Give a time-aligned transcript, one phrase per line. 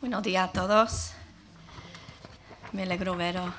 [0.00, 1.10] Buenos días a todos.
[2.72, 3.52] Me alegro veros.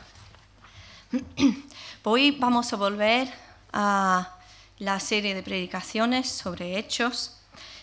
[2.03, 3.31] Hoy vamos a volver
[3.71, 4.39] a
[4.79, 7.37] la serie de predicaciones sobre hechos.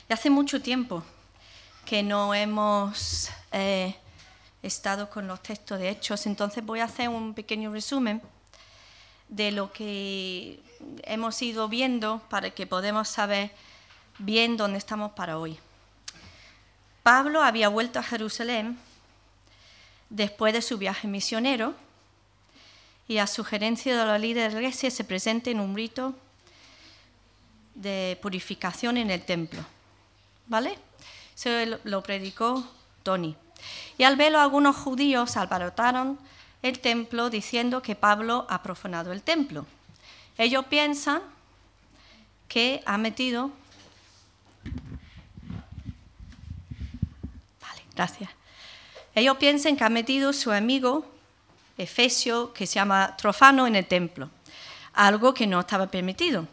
[0.08, 1.04] Y hace mucho tiempo
[1.84, 3.94] que no hemos eh,
[4.61, 8.20] estado con los textos de hechos, entonces voy a hacer un pequeño resumen
[9.29, 10.61] de lo que
[11.04, 13.52] hemos ido viendo para que podamos saber
[14.18, 15.61] bien dónde estamos para hoy.
[17.09, 18.79] Pablo había vuelto a Jerusalén
[20.11, 21.73] después de su viaje misionero
[23.09, 26.14] y a sugerencia de la líder de iglesia se presenta en un rito
[27.74, 29.64] de purificación en el templo.
[30.48, 30.78] ¿Vale?
[31.34, 32.69] Se lo predicó
[33.02, 33.34] Tony.
[33.97, 36.19] Y al verlo algunos judíos alborotaron
[36.61, 39.64] el templo diciendo que Pablo ha profanado el templo.
[40.36, 41.22] Ellos piensan
[42.48, 43.50] que ha metido
[49.15, 51.05] Ellos piensan que ha metido su amigo
[51.77, 54.31] Efesio, que se llama Trofano, en el templo,
[54.92, 56.47] algo que no estaba permitido.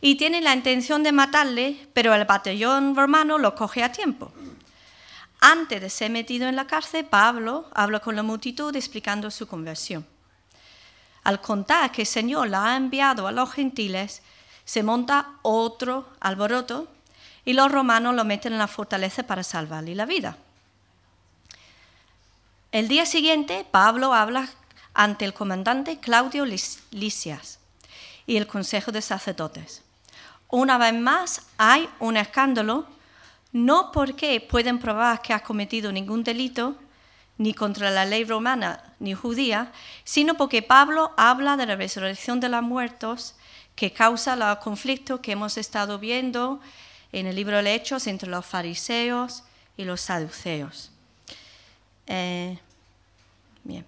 [0.00, 4.32] Y tienen la intención de matarle, pero el batallón romano lo coge a tiempo.
[5.40, 10.06] Antes de ser metido en la cárcel, Pablo habla con la multitud explicando su conversión.
[11.24, 14.22] Al contar que el Señor la ha enviado a los gentiles,
[14.64, 16.88] se monta otro alboroto
[17.44, 20.36] y los romanos lo meten en la fortaleza para salvarle la vida.
[22.76, 24.50] El día siguiente, Pablo habla
[24.92, 27.58] ante el comandante Claudio Lisias
[28.26, 29.80] y el Consejo de Sacerdotes.
[30.50, 32.84] Una vez más, hay un escándalo,
[33.50, 36.76] no porque pueden probar que ha cometido ningún delito,
[37.38, 39.72] ni contra la ley romana ni judía,
[40.04, 43.36] sino porque Pablo habla de la resurrección de los muertos
[43.74, 46.60] que causa los conflictos que hemos estado viendo
[47.10, 49.44] en el libro de Hechos entre los fariseos
[49.78, 50.92] y los saduceos.
[52.06, 52.58] Eh,
[53.66, 53.84] Bien.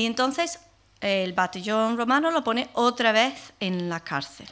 [0.00, 0.58] Y entonces
[1.02, 4.48] el batallón romano lo pone otra vez en la cárcel.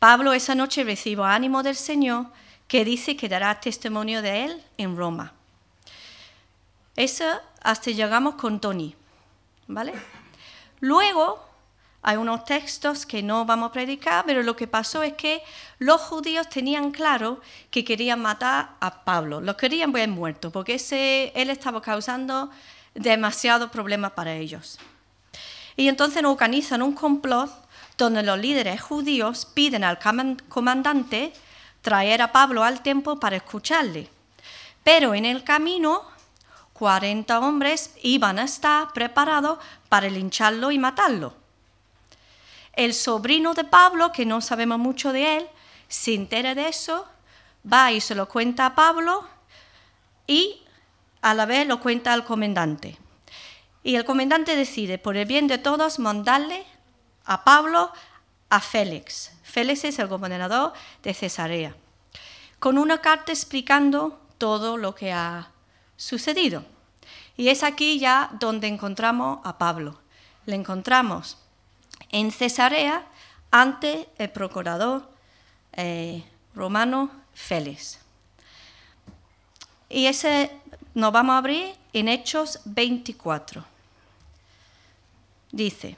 [0.00, 2.26] Pablo esa noche recibe ánimo del Señor
[2.66, 5.34] que dice que dará testimonio de él en Roma.
[6.96, 7.24] Eso
[7.62, 8.96] hasta llegamos con Tony,
[9.68, 9.94] ¿vale?
[10.80, 11.40] Luego
[12.02, 15.44] hay unos textos que no vamos a predicar, pero lo que pasó es que
[15.78, 17.40] los judíos tenían claro
[17.70, 22.50] que querían matar a Pablo, lo querían ver muerto, porque ese, él estaba causando
[22.94, 24.78] demasiados problemas para ellos.
[25.76, 27.50] Y entonces organizan un complot
[27.98, 29.98] donde los líderes judíos piden al
[30.48, 31.32] comandante
[31.82, 34.08] traer a Pablo al templo para escucharle.
[34.82, 36.02] Pero en el camino,
[36.74, 41.34] 40 hombres iban a estar preparados para lincharlo y matarlo.
[42.72, 45.46] El sobrino de Pablo, que no sabemos mucho de él,
[45.88, 47.06] se entera de eso,
[47.70, 49.26] va y se lo cuenta a Pablo
[50.26, 50.63] y
[51.24, 52.98] a la vez lo cuenta al comandante.
[53.82, 56.66] Y el comandante decide, por el bien de todos, mandarle
[57.24, 57.90] a Pablo
[58.50, 59.32] a Félix.
[59.42, 61.74] Félix es el gobernador de Cesarea,
[62.58, 65.48] con una carta explicando todo lo que ha
[65.96, 66.62] sucedido.
[67.38, 69.98] Y es aquí ya donde encontramos a Pablo.
[70.44, 71.38] Le encontramos
[72.10, 73.06] en Cesarea
[73.50, 75.08] ante el procurador
[75.72, 76.22] eh,
[76.54, 77.98] romano Félix.
[79.88, 80.50] Y ese
[80.94, 83.64] nos vamos a abrir en Hechos 24.
[85.50, 85.96] Dice,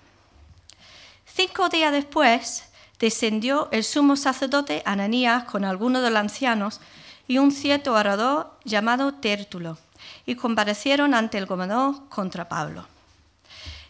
[1.27, 2.65] cinco días después
[2.99, 6.81] descendió el sumo sacerdote Ananías con algunos de los ancianos
[7.29, 9.79] y un cierto orador llamado Tértulo,
[10.25, 12.87] y comparecieron ante el gobernador contra Pablo.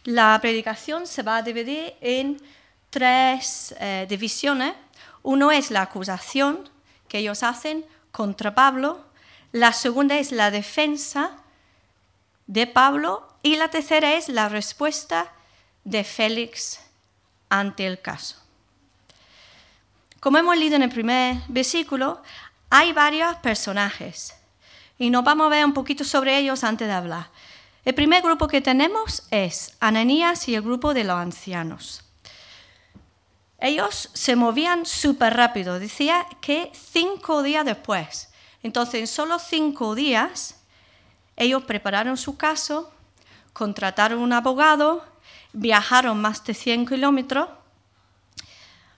[0.05, 2.41] La predicación se va a dividir en
[2.91, 4.75] tres eh, divisiones.
[5.23, 6.69] Uno es la acusación
[7.09, 9.06] que ellos hacen contra Pablo,
[9.57, 11.31] la segunda es la defensa
[12.47, 15.33] de Pablo y la tercera es la respuesta
[15.85, 16.81] de Félix
[17.49, 18.37] ante el caso.
[20.21, 22.23] Como hemos leído en el primer versículo,
[22.69, 24.35] hay varios personajes
[24.99, 27.31] y nos vamos a ver un poquito sobre ellos antes de hablar.
[27.87, 32.03] El primer grupo que tenemos es Ananías y el grupo de los ancianos.
[33.59, 38.29] Ellos se movían súper rápido, decía que cinco días después.
[38.67, 40.57] Entonces, en solo cinco días,
[41.37, 42.93] ellos prepararon su caso,
[43.53, 45.07] contrataron un abogado,
[45.53, 47.49] viajaron más de 100 kilómetros,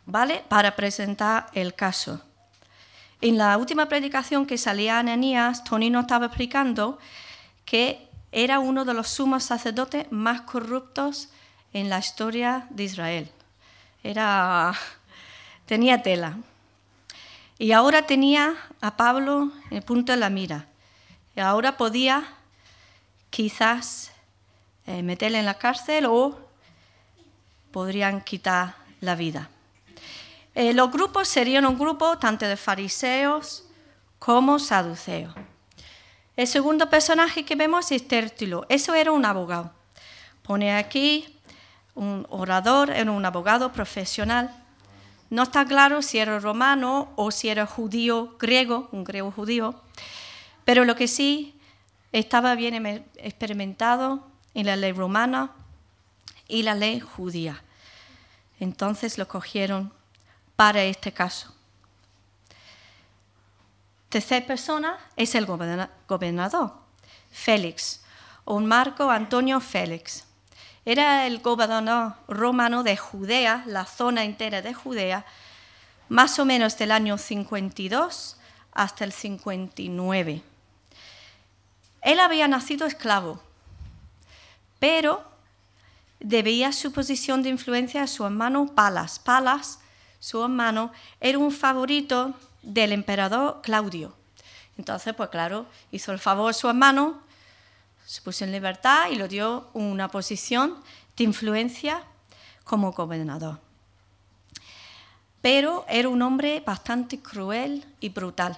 [0.06, 0.42] ¿vale?
[0.48, 2.22] Para presentar el caso.
[3.20, 6.98] En la última predicación que salía Ananías, Tony nos estaba explicando
[7.66, 11.28] que era uno de los sumos sacerdotes más corruptos
[11.74, 13.30] en la historia de Israel.
[14.02, 14.72] Era,
[15.66, 16.38] tenía tela.
[17.58, 20.66] Y ahora tenía a Pablo en el punto de la mira.
[21.34, 22.24] Y ahora podía
[23.30, 24.12] quizás
[24.86, 26.38] eh, meterle en la cárcel o
[27.72, 29.50] podrían quitar la vida.
[30.54, 33.64] Eh, los grupos serían un grupo tanto de fariseos
[34.18, 35.34] como saduceos.
[36.36, 38.66] El segundo personaje que vemos es Tértulo.
[38.68, 39.72] Eso era un abogado.
[40.42, 41.38] Pone aquí
[41.96, 44.54] un orador, era un abogado profesional.
[45.30, 49.80] No está claro si era romano o si era judío griego, un griego judío,
[50.64, 51.58] pero lo que sí
[52.12, 55.52] estaba bien em, experimentado en la ley romana
[56.46, 57.62] y la ley judía.
[58.58, 59.92] Entonces lo cogieron
[60.56, 61.54] para este caso.
[64.08, 66.72] Tercera persona es el gobernador,
[67.30, 68.00] Félix,
[68.46, 70.24] un Marco Antonio Félix.
[70.88, 75.26] Era el gobernador romano de Judea, la zona entera de Judea,
[76.08, 78.38] más o menos del año 52
[78.72, 80.42] hasta el 59.
[82.00, 83.38] Él había nacido esclavo,
[84.78, 85.22] pero
[86.20, 89.18] debía su posición de influencia a su hermano Palas.
[89.18, 89.80] Palas,
[90.20, 92.32] su hermano, era un favorito
[92.62, 94.16] del emperador Claudio.
[94.78, 97.27] Entonces, pues claro, hizo el favor a su hermano
[98.08, 100.76] se puso en libertad y le dio una posición
[101.14, 102.02] de influencia
[102.64, 103.60] como gobernador.
[105.42, 108.56] Pero era un hombre bastante cruel y brutal.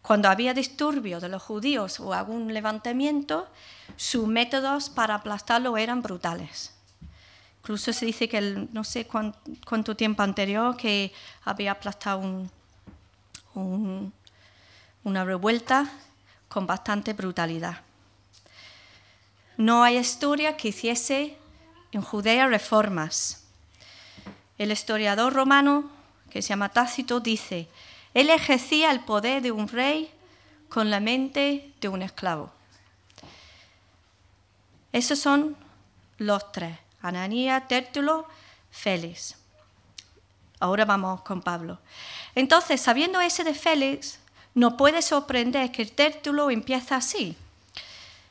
[0.00, 3.48] Cuando había disturbios de los judíos o algún levantamiento,
[3.96, 6.72] sus métodos para aplastarlo eran brutales.
[7.62, 11.12] Incluso se dice que no sé cuánto, tiempo anterior que
[11.42, 12.22] había aplastado
[13.54, 15.90] una revuelta
[16.48, 17.82] con bastante brutalidad.
[19.56, 21.36] No hay historia que hiciese
[21.92, 23.44] en Judea reformas.
[24.58, 25.90] El historiador romano,
[26.30, 27.68] que se llama Tácito, dice,
[28.14, 30.10] él ejercía el poder de un rey
[30.68, 32.50] con la mente de un esclavo.
[34.92, 35.56] Esos son
[36.18, 38.26] los tres, Ananía, Tértulo,
[38.72, 39.36] Félix.
[40.58, 41.78] Ahora vamos con Pablo.
[42.34, 44.18] Entonces, sabiendo ese de Félix,
[44.54, 47.36] no puede sorprender que el Tértulo empieza así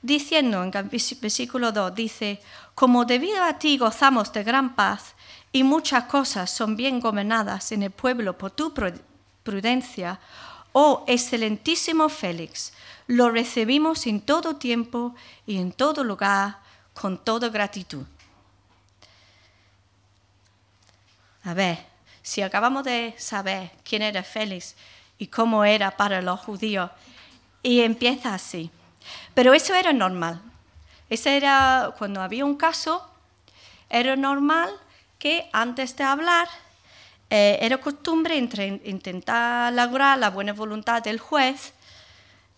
[0.04, 2.42] diciendo en versículo 2, dice,
[2.76, 5.16] como debido a ti gozamos de gran paz
[5.52, 8.74] y muchas cosas son bien gobernadas en el pueblo por tu
[9.44, 10.20] prudencia,
[10.74, 12.74] oh excelentísimo Félix,
[13.08, 15.16] lo recibimos en todo tiempo
[15.48, 16.60] y en todo lugar
[16.94, 18.06] con toda gratitud.
[21.46, 21.80] A ver,
[22.22, 24.76] si acabamos de saber quién era Félix
[25.18, 26.92] y cómo era para los judíos,
[27.62, 28.70] y empieza así.
[29.34, 30.42] Pero eso era normal.
[31.10, 33.08] Ese era cuando había un caso,
[33.90, 34.72] era normal
[35.20, 36.48] que antes de hablar
[37.30, 41.74] eh, era costumbre intentar lograr la buena voluntad del juez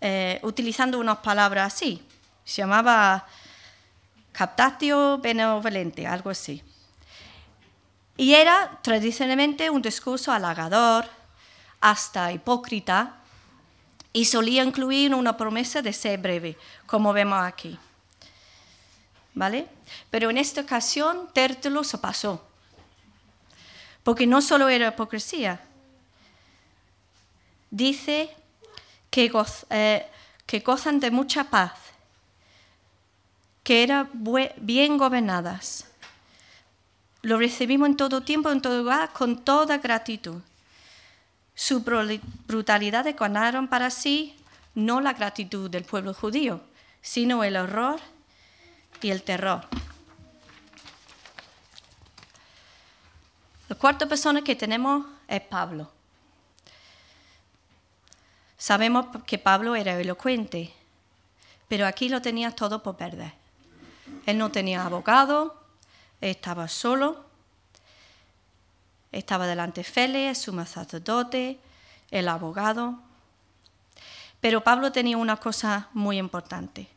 [0.01, 2.01] eh, utilizando unas palabras así.
[2.44, 3.25] Se llamaba
[4.31, 6.62] captatio benevolente, algo así.
[8.18, 11.06] Y era tradicionalmente un discurso halagador,
[11.81, 13.15] hasta hipócrita,
[14.15, 17.77] y solía incluir una promesa de ser breve, como vemos aquí.
[19.33, 19.67] ¿Vale?
[20.09, 22.41] Pero en esta ocasión Tértulo se pasó,
[24.03, 25.59] porque no solo era hipocresía,
[27.69, 28.33] dice
[29.12, 29.29] que,
[29.69, 30.07] eh,
[30.45, 31.74] que gozan de mucha paz,
[33.65, 34.10] que eran
[34.55, 35.88] bien gobernadas.
[37.22, 40.39] Lo recibimos en todo tiempo, en todo lugar, con toda gratitud.
[41.55, 44.35] Su brutalidad ganaron para sí
[44.75, 46.62] no la gratitud del pueblo judío,
[47.01, 48.00] sino el horror
[49.01, 49.65] y el terror.
[53.69, 55.89] La cuarta persona que tenemos es Pablo.
[58.57, 60.74] Sabemos que Pablo era elocuente,
[61.67, 63.33] pero aquí lo tenía todo por perder.
[64.25, 65.62] Él no tenía abogado,
[66.21, 67.25] estaba solo,
[69.15, 71.57] estaba delante Félix, su sacerdote,
[72.12, 73.00] el abogado.
[74.41, 76.88] Pero Pablo tenía una cosa muy importante.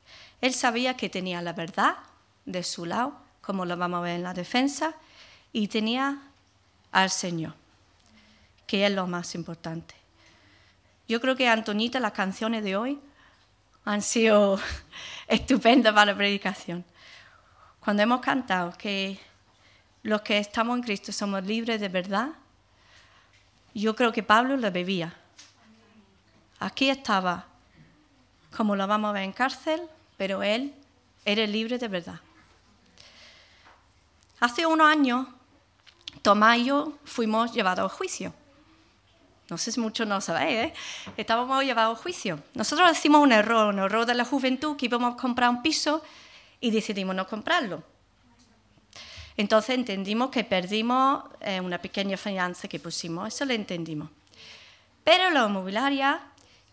[0.40, 1.96] Él sabía que tenía la verdad
[2.44, 4.94] de su lado, como lo vamos a ver en la defensa,
[5.52, 6.18] y tenía
[6.90, 7.54] al Señor,
[8.66, 9.94] que es lo más importante.
[11.06, 12.98] Yo creo que Antonita, las canciones de hoy
[13.84, 14.58] han sido
[15.28, 16.84] estupendas para la predicación.
[17.80, 19.18] Cuando hemos cantado que
[20.02, 22.30] los que estamos en Cristo somos libres de verdad,
[23.74, 25.14] yo creo que Pablo lo bebía.
[26.58, 27.46] Aquí estaba,
[28.56, 29.82] como lo vamos a ver en cárcel,
[30.16, 30.74] pero él
[31.24, 32.20] era libre de verdad.
[34.40, 35.26] Hace unos años,
[36.22, 38.32] Tomás y yo fuimos llevados a juicio.
[39.48, 40.74] No sé si muchos no sabéis, ¿eh?
[41.16, 42.40] Estábamos llevados a juicio.
[42.54, 46.02] Nosotros hicimos un error, un error de la juventud, que íbamos a comprar un piso
[46.60, 47.82] y decidimos no comprarlo.
[49.38, 54.10] Entonces entendimos que perdimos eh, una pequeña fianza que pusimos, eso lo entendimos.
[55.04, 56.20] Pero la inmobiliaria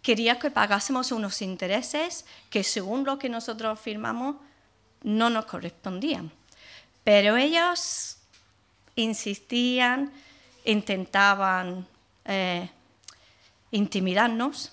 [0.01, 4.37] quería que pagásemos unos intereses que según lo que nosotros firmamos
[5.03, 6.31] no nos correspondían.
[7.03, 8.17] Pero ellos
[8.95, 10.11] insistían,
[10.65, 11.85] intentaban
[12.25, 12.67] eh,
[13.69, 14.71] intimidarnos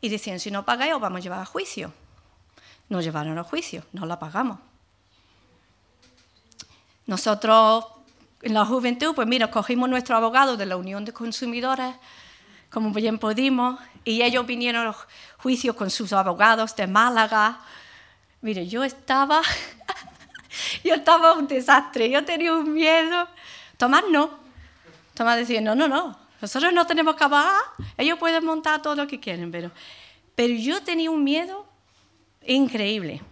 [0.00, 1.92] y decían, si no pagáis os vamos a llevar a juicio.
[2.88, 4.60] Nos llevaron a juicio, no la pagamos.
[7.06, 7.86] Nosotros,
[8.42, 11.94] en la juventud, pues mira, cogimos nuestro abogado de la Unión de Consumidores,
[12.70, 14.96] como bien pudimos, y ellos vinieron a
[15.38, 17.60] juicio con sus abogados de Málaga.
[18.40, 19.40] Mire, yo estaba,
[20.84, 23.28] yo estaba un desastre, yo tenía un miedo.
[23.76, 24.30] Tomás no.
[25.14, 27.62] Tomás decía, no, no, no, nosotros no tenemos que pagar,
[27.96, 29.70] ellos pueden montar todo lo que quieren, pero,
[30.34, 31.66] pero yo tenía un miedo
[32.44, 33.22] increíble.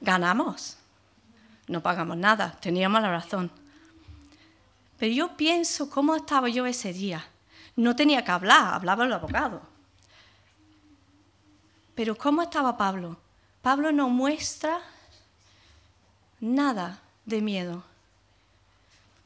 [0.00, 0.78] Ganamos
[1.66, 3.50] no pagamos nada, teníamos la razón.
[4.98, 7.24] Pero yo pienso cómo estaba yo ese día.
[7.76, 9.62] No tenía que hablar, hablaba el abogado.
[11.94, 13.16] Pero ¿cómo estaba Pablo?
[13.62, 14.80] Pablo no muestra
[16.40, 17.82] nada de miedo.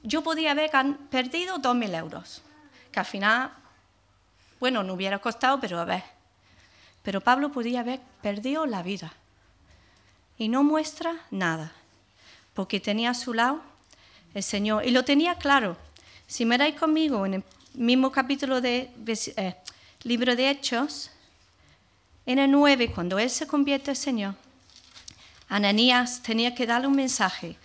[0.03, 0.71] Yo podía haber
[1.11, 2.43] perdido dos mil euros,
[2.93, 3.51] que al final,
[4.61, 6.05] bueno, no hubiera costado, pero a ver.
[7.03, 9.13] Pero Pablo podía haber perdido la vida.
[10.39, 11.73] Y no muestra nada
[12.59, 13.61] porque tenía a su lado
[14.35, 15.77] el Señor y lo tenía claro.
[16.27, 19.55] Si miráis conmigo en el mismo capítulo del eh,
[20.03, 21.13] libro de Hechos,
[22.27, 24.35] en el 9, cuando él se convierte al Señor,
[25.49, 27.57] Ananías tenía que darle un mensaje.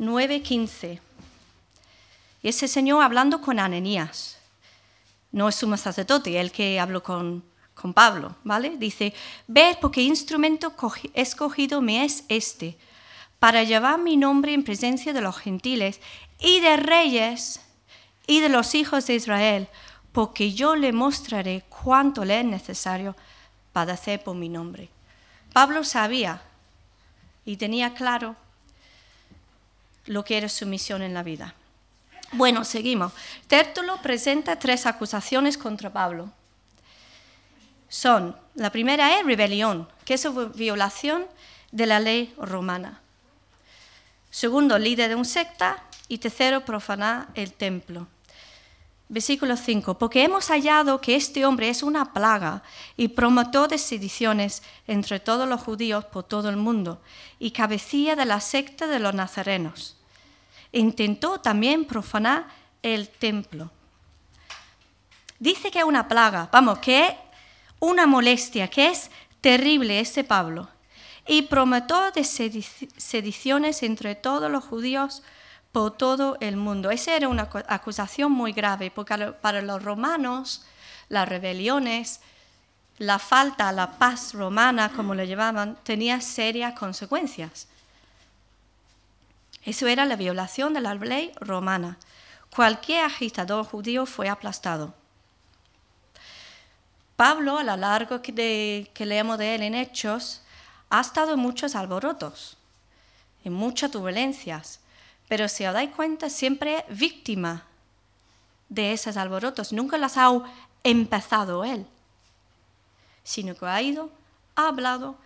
[0.00, 0.98] 9.15.
[2.42, 4.38] Y ese Señor hablando con Ananías,
[5.30, 8.76] no es sumo sacerdote, el que habló con, con Pablo, ¿vale?
[8.76, 9.14] Dice,
[9.46, 10.74] ves porque instrumento
[11.14, 12.76] escogido me es este
[13.42, 16.00] para llevar mi nombre en presencia de los gentiles
[16.38, 17.60] y de reyes
[18.28, 19.66] y de los hijos de Israel,
[20.12, 23.16] porque yo le mostraré cuánto le es necesario
[23.72, 24.90] padecer por mi nombre.
[25.52, 26.40] Pablo sabía
[27.44, 28.36] y tenía claro
[30.06, 31.52] lo que era su misión en la vida.
[32.30, 33.12] Bueno, seguimos.
[33.48, 36.30] Tértulo presenta tres acusaciones contra Pablo.
[37.88, 41.26] Son, la primera es rebelión, que es violación
[41.72, 43.00] de la ley romana.
[44.32, 45.84] Segundo, líder de un secta.
[46.08, 48.06] Y tercero, profanar el templo.
[49.08, 49.98] Versículo 5.
[49.98, 52.62] Porque hemos hallado que este hombre es una plaga
[52.96, 57.00] y promotor de sediciones entre todos los judíos por todo el mundo
[57.38, 59.96] y cabecilla de la secta de los nazarenos.
[60.72, 62.46] Intentó también profanar
[62.82, 63.70] el templo.
[65.38, 67.14] Dice que es una plaga, vamos, que es
[67.80, 69.10] una molestia, que es
[69.42, 70.71] terrible este Pablo
[71.26, 75.22] y prometió de sediciones entre todos los judíos
[75.70, 76.90] por todo el mundo.
[76.90, 80.64] Esa era una acusación muy grave, porque para los romanos
[81.08, 82.20] las rebeliones,
[82.98, 87.68] la falta a la paz romana, como le llamaban, tenía serias consecuencias.
[89.64, 91.96] Eso era la violación de la ley romana.
[92.54, 94.94] Cualquier agitador judío fue aplastado.
[97.16, 100.41] Pablo, a lo largo que, que leemos de él en Hechos,
[100.92, 102.58] ha estado en muchos alborotos,
[103.44, 104.78] en muchas turbulencias,
[105.26, 107.64] pero si os dais cuenta, siempre es víctima
[108.68, 109.72] de esos alborotos.
[109.72, 110.30] Nunca las ha
[110.84, 111.86] empezado él,
[113.24, 114.10] sino que ha ido,
[114.54, 115.16] ha hablado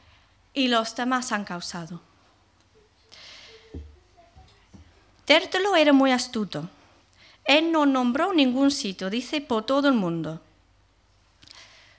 [0.55, 2.01] y los demás han causado.
[5.25, 6.71] Tértulo era muy astuto.
[7.45, 10.41] Él no nombró ningún sitio, dice por todo el mundo.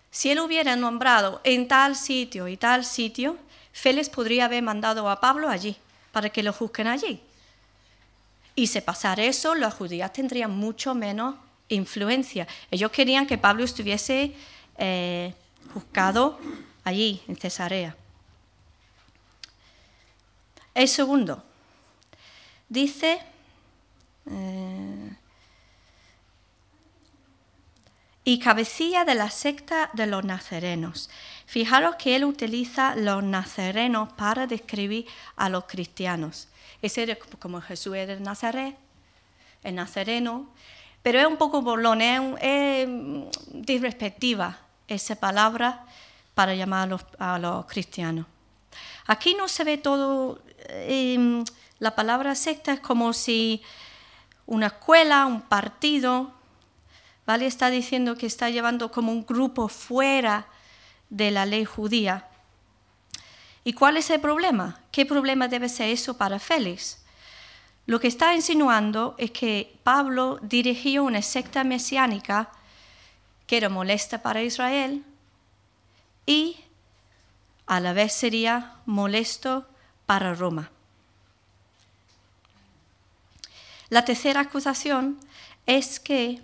[0.09, 3.38] Si él hubiera nombrado en tal sitio y tal sitio,
[3.77, 5.77] Félix podría haber mandado a Pablo allí
[6.12, 7.22] para que lo juzguen allí.
[8.55, 11.36] Y si pasara eso, los judíos tendrían mucho menos
[11.69, 12.48] influencia.
[12.72, 14.34] Ellos querían que Pablo estuviese
[14.79, 15.31] eh,
[15.75, 16.39] juzgado
[16.86, 17.96] allí, en Cesarea.
[20.74, 21.43] El segundo
[22.67, 23.19] dice,
[24.27, 25.12] eh,
[28.24, 31.12] y cabecilla de la secta de los nazarenos.
[31.48, 36.50] Fijaros que él utiliza los nazarenos para describir a los cristianos.
[36.82, 38.75] Ese era como Jesús era Nazaret,
[39.63, 40.50] el nazareno,
[41.01, 42.89] pero es un poco bolón, es,
[43.54, 45.86] disrespectiva esa palabra
[46.34, 48.25] para llamar a los, cristianos.
[49.06, 50.42] Aquí no se ve todo,
[51.80, 53.62] la palabra secta es como si
[54.46, 56.34] una escuela, un partido,
[57.25, 57.48] ¿vale?
[57.48, 60.46] Está diciendo que está llevando como un grupo fuera
[61.10, 62.28] de la ley judía.
[63.64, 64.80] ¿Y cuál es el problema?
[64.92, 67.04] ¿Qué problema debe ser eso para Félix?
[67.86, 72.50] Lo que está insinuando es que Pablo dirigió una secta mesiánica
[73.46, 75.06] que era molesta para Israel
[76.26, 76.58] y
[77.66, 79.66] a la vez sería molesto
[80.06, 80.70] para Roma.
[83.90, 85.18] La tercera acusación
[85.66, 86.42] es que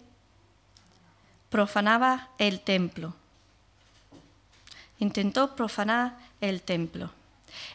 [1.49, 3.15] profanaba el templo.
[4.99, 7.11] Intentó profanar el templo.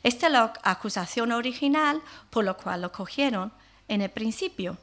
[0.02, 3.52] Esta es la acusación original por la cual lo cogieron
[3.88, 4.76] en el principio,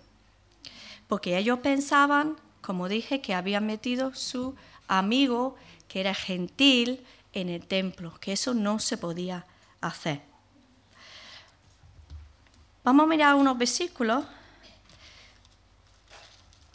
[1.07, 4.55] porque ellos pensaban, como dije, que habían metido su
[4.87, 5.55] amigo,
[5.87, 9.45] que era gentil, en el templo, que eso no se podía
[9.81, 10.21] hacer.
[12.83, 14.25] Vamos a mirar unos versículos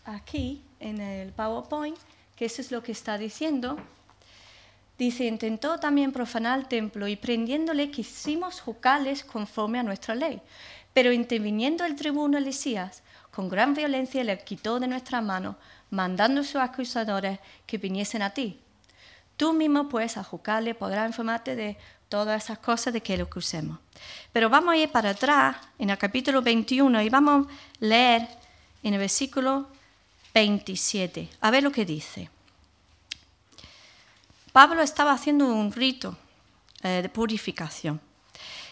[0.05, 1.97] aquí en el PowerPoint,
[2.37, 3.79] que eso es lo que está diciendo.
[5.01, 10.43] Dice, intentó también profanar el templo y prendiéndole quisimos juzgarles conforme a nuestra ley.
[10.93, 15.57] Pero interviniendo el tribuno Elisías, con gran violencia le quitó de nuestra mano,
[15.89, 18.61] mandando a sus acusadores que viniesen a ti.
[19.39, 21.79] Tú mismo, pues, a juzgarle podrás informarte de
[22.11, 23.79] todas esas cosas de que lo acusemos.
[24.35, 28.29] Pero vamos a ir para atrás, en el capítulo 21, y vamos a leer
[28.83, 29.67] en el versículo
[30.35, 31.31] 27.
[31.41, 32.29] A ver lo que dice.
[34.53, 36.17] Pablo estaba haciendo un rito
[36.83, 38.01] eh, de purificación.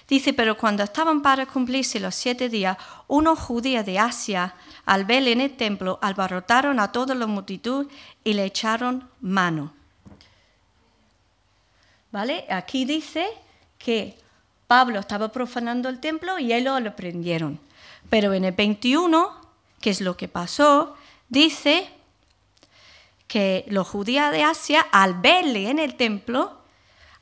[0.08, 4.54] Dice, pero cuando estaban para cumplirse los siete días, unos judíos de Asia,
[4.86, 7.86] al verle en el templo, albarrotaron a toda la multitud
[8.24, 9.74] y le echaron mano.
[12.10, 12.46] ¿Vale?
[12.48, 13.26] Aquí dice
[13.76, 14.16] que
[14.66, 17.60] Pablo estaba profanando el templo y ellos lo prendieron.
[18.08, 19.30] Pero en el 21,
[19.78, 20.96] que es lo que pasó,
[21.28, 21.86] dice
[23.28, 26.58] que los judíos de Asia, al verle en el templo,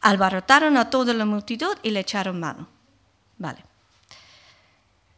[0.00, 2.68] albarrotaron a toda la multitud y le echaron mano.
[3.36, 3.64] Vale.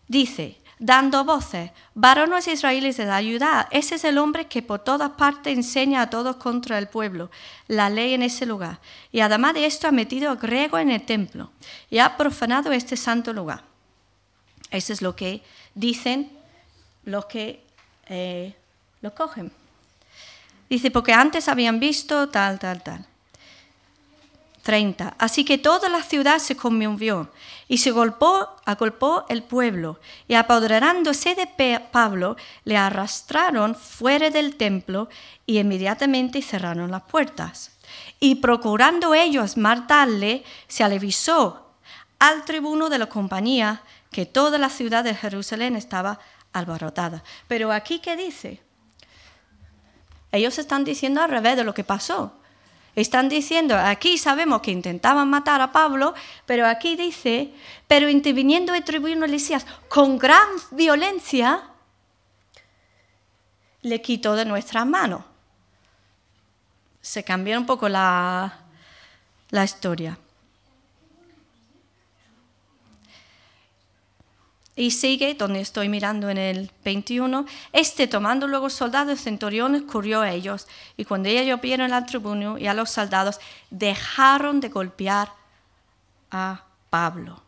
[0.08, 5.52] Dice, dando voces, varones israelíes de ayuda, ese es el hombre que por todas partes
[5.52, 7.30] enseña a todos contra el pueblo,
[7.66, 8.80] la ley en ese lugar.
[9.12, 11.50] Y además de esto ha metido a griego en el templo
[11.90, 13.62] y ha profanado este santo lugar.
[14.70, 15.42] Eso es lo que
[15.74, 16.30] dicen
[17.04, 17.62] los que
[18.06, 18.54] eh,
[19.02, 19.52] lo cogen.
[20.68, 23.06] Dice, porque antes habían visto tal, tal, tal.
[24.68, 25.14] 30.
[25.18, 27.30] Así que toda la ciudad se conmovió
[27.68, 35.08] y se golpó, agolpó el pueblo y apoderándose de Pablo le arrastraron fuera del templo
[35.46, 37.70] y inmediatamente cerraron las puertas.
[38.20, 41.72] Y procurando ellos matarle, se avisó
[42.18, 46.18] al tribuno de la compañía que toda la ciudad de Jerusalén estaba
[46.52, 47.24] alborotada.
[47.46, 48.60] Pero aquí, ¿qué dice?
[50.32, 52.32] Ellos están diciendo al revés de lo que pasó.
[52.94, 56.14] Están diciendo, aquí sabemos que intentaban matar a Pablo,
[56.46, 57.52] pero aquí dice,
[57.86, 61.62] pero interviniendo el tribuno Elías con gran violencia,
[63.82, 65.22] le quitó de nuestras manos.
[67.00, 68.58] Se cambió un poco la,
[69.50, 70.18] la historia.
[74.78, 80.30] Y sigue, donde estoy mirando en el 21, este tomando luego soldados centuriones corrió a
[80.30, 85.32] ellos, y cuando ellos vieron al tribuno y a los soldados, dejaron de golpear
[86.30, 87.42] a Pablo.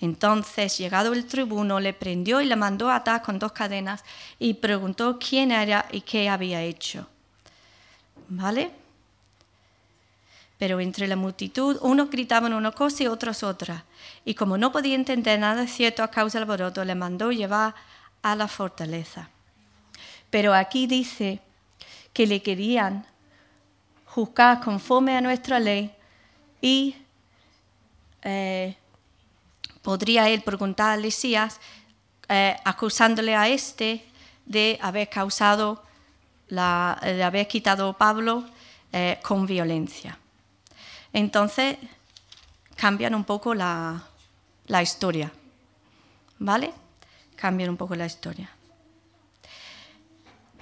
[0.00, 4.02] Entonces, llegado el tribuno, le prendió y le mandó a atar con dos cadenas
[4.40, 7.06] y preguntó quién era y qué había hecho.
[8.28, 8.72] ¿Vale?
[10.58, 13.84] Pero entre la multitud, unos gritaban una cosa y otros otra.
[14.24, 17.74] Y como no podía entender nada cierto a causa del alboroto, le mandó llevar
[18.22, 19.30] a la fortaleza.
[20.30, 21.40] Pero aquí dice
[22.12, 23.06] que le querían
[24.06, 25.92] juzgar conforme a nuestra ley
[26.60, 26.96] y
[28.22, 28.76] eh,
[29.82, 31.60] podría él preguntar a Elías,
[32.28, 34.04] eh, acusándole a este
[34.44, 35.82] de haber causado,
[36.48, 38.44] la, de haber quitado a Pablo
[38.92, 40.18] eh, con violencia.
[41.12, 41.78] Entonces
[42.76, 44.02] cambian un poco la,
[44.82, 45.32] historia,
[46.38, 46.72] ¿vale?
[47.36, 48.50] Cambian un poco la historia.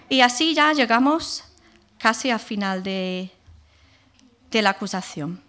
[0.09, 1.45] Y así ya llegamos
[1.99, 3.31] casi al final de,
[4.51, 5.43] de la acusación.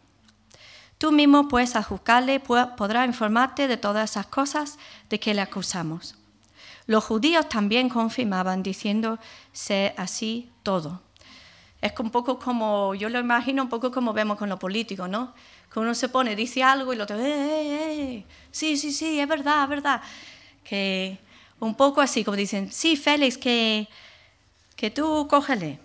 [0.98, 4.80] Tú mismo, a juzgarle, podrás informarte de todas esas cosas
[5.10, 6.16] de que le acusamos.
[6.88, 9.20] Los judíos también confirmaban diciendo
[9.52, 11.02] ser así todo.
[11.82, 15.34] Es un poco como, yo lo imagino un poco como vemos con los políticos, ¿no?
[15.72, 19.20] Que uno se pone, dice algo y lo otro, eh, eh, eh, sí, sí, sí,
[19.20, 20.02] es verdad, es verdad.
[20.64, 21.20] Que
[21.60, 23.88] un poco así, como dicen, sí, Félix, que,
[24.76, 25.80] que tú cógele,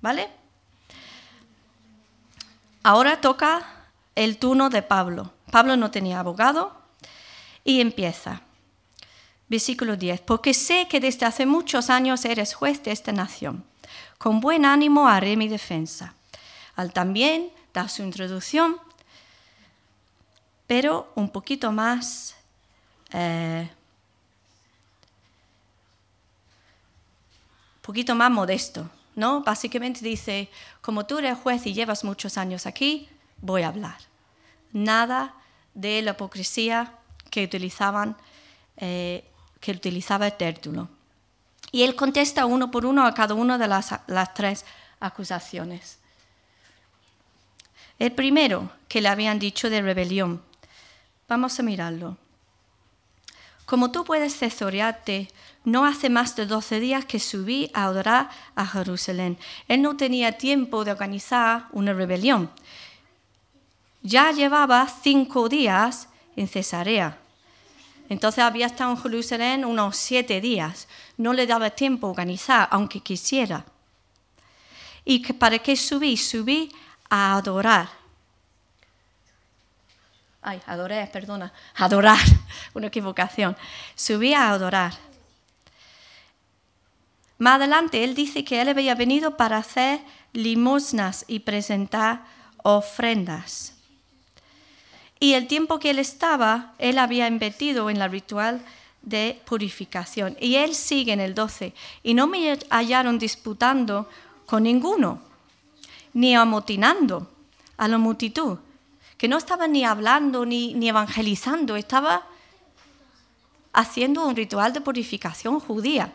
[0.00, 0.28] ¿vale?
[2.82, 3.64] Ahora toca
[4.14, 5.32] el turno de Pablo.
[5.52, 6.72] Pablo no tenía abogado
[7.62, 8.42] y empieza.
[9.48, 10.20] Versículo 10.
[10.22, 13.67] Porque sé que desde hace muchos años eres juez de esta nación.
[14.18, 16.14] Con buen ánimo haré mi defensa.
[16.76, 18.76] Al también dar su introducción,
[20.66, 22.36] pero un poquito más
[23.12, 23.68] eh,
[27.88, 29.42] poquito más modesto, ¿no?
[29.42, 30.50] Básicamente dice,
[30.82, 33.08] como tú eres juez y llevas muchos años aquí,
[33.40, 33.96] voy a hablar.
[34.72, 35.34] Nada
[35.72, 36.92] de la hipocresía
[37.30, 38.14] que utilizaban,
[38.76, 39.24] eh,
[39.60, 40.90] que utilizaba Tértulo.
[41.70, 44.64] Y él contesta uno por uno a cada una de las, las tres
[45.00, 45.98] acusaciones.
[47.98, 50.42] El primero que le habían dicho de rebelión.
[51.28, 52.16] Vamos a mirarlo.
[53.66, 55.28] Como tú puedes cesorearte,
[55.64, 59.36] no hace más de doce días que subí a adorar a Jerusalén.
[59.68, 62.50] Él no tenía tiempo de organizar una rebelión.
[64.02, 67.18] Ya llevaba cinco días en Cesarea.
[68.08, 70.88] Entonces había estado en Jerusalén unos siete días.
[71.18, 73.64] No le daba tiempo a organizar, aunque quisiera.
[75.04, 76.16] ¿Y para qué subí?
[76.16, 76.72] Subí
[77.10, 77.98] a adorar
[80.48, 82.18] ay, adoré, perdona, adorar,
[82.74, 83.56] una equivocación.
[83.94, 84.94] Subí a adorar.
[87.38, 90.00] Más adelante él dice que él había venido para hacer
[90.32, 92.24] limosnas y presentar
[92.62, 93.74] ofrendas.
[95.20, 98.60] Y el tiempo que él estaba, él había invertido en el ritual
[99.08, 100.36] de purificación.
[100.40, 101.72] Y él sigue en el 12.
[102.02, 104.08] Y no me hallaron disputando
[104.46, 105.20] con ninguno,
[106.14, 107.30] ni amotinando
[107.76, 108.58] a la multitud,
[109.16, 112.26] que no estaba ni hablando ni, ni evangelizando, estaba
[113.72, 116.12] haciendo un ritual de purificación judía.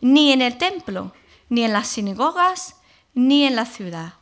[0.00, 1.12] Ni en el templo,
[1.48, 2.76] ni en las sinagogas,
[3.14, 4.14] ni en la ciudad.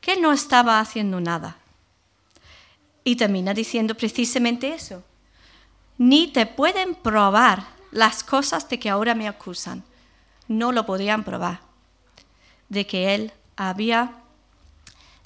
[0.00, 1.56] Que no estaba haciendo nada.
[3.04, 5.02] Y termina diciendo precisamente eso.
[5.98, 9.84] Ni te pueden probar las cosas de que ahora me acusan.
[10.48, 11.60] No lo podían probar.
[12.68, 14.12] De que él había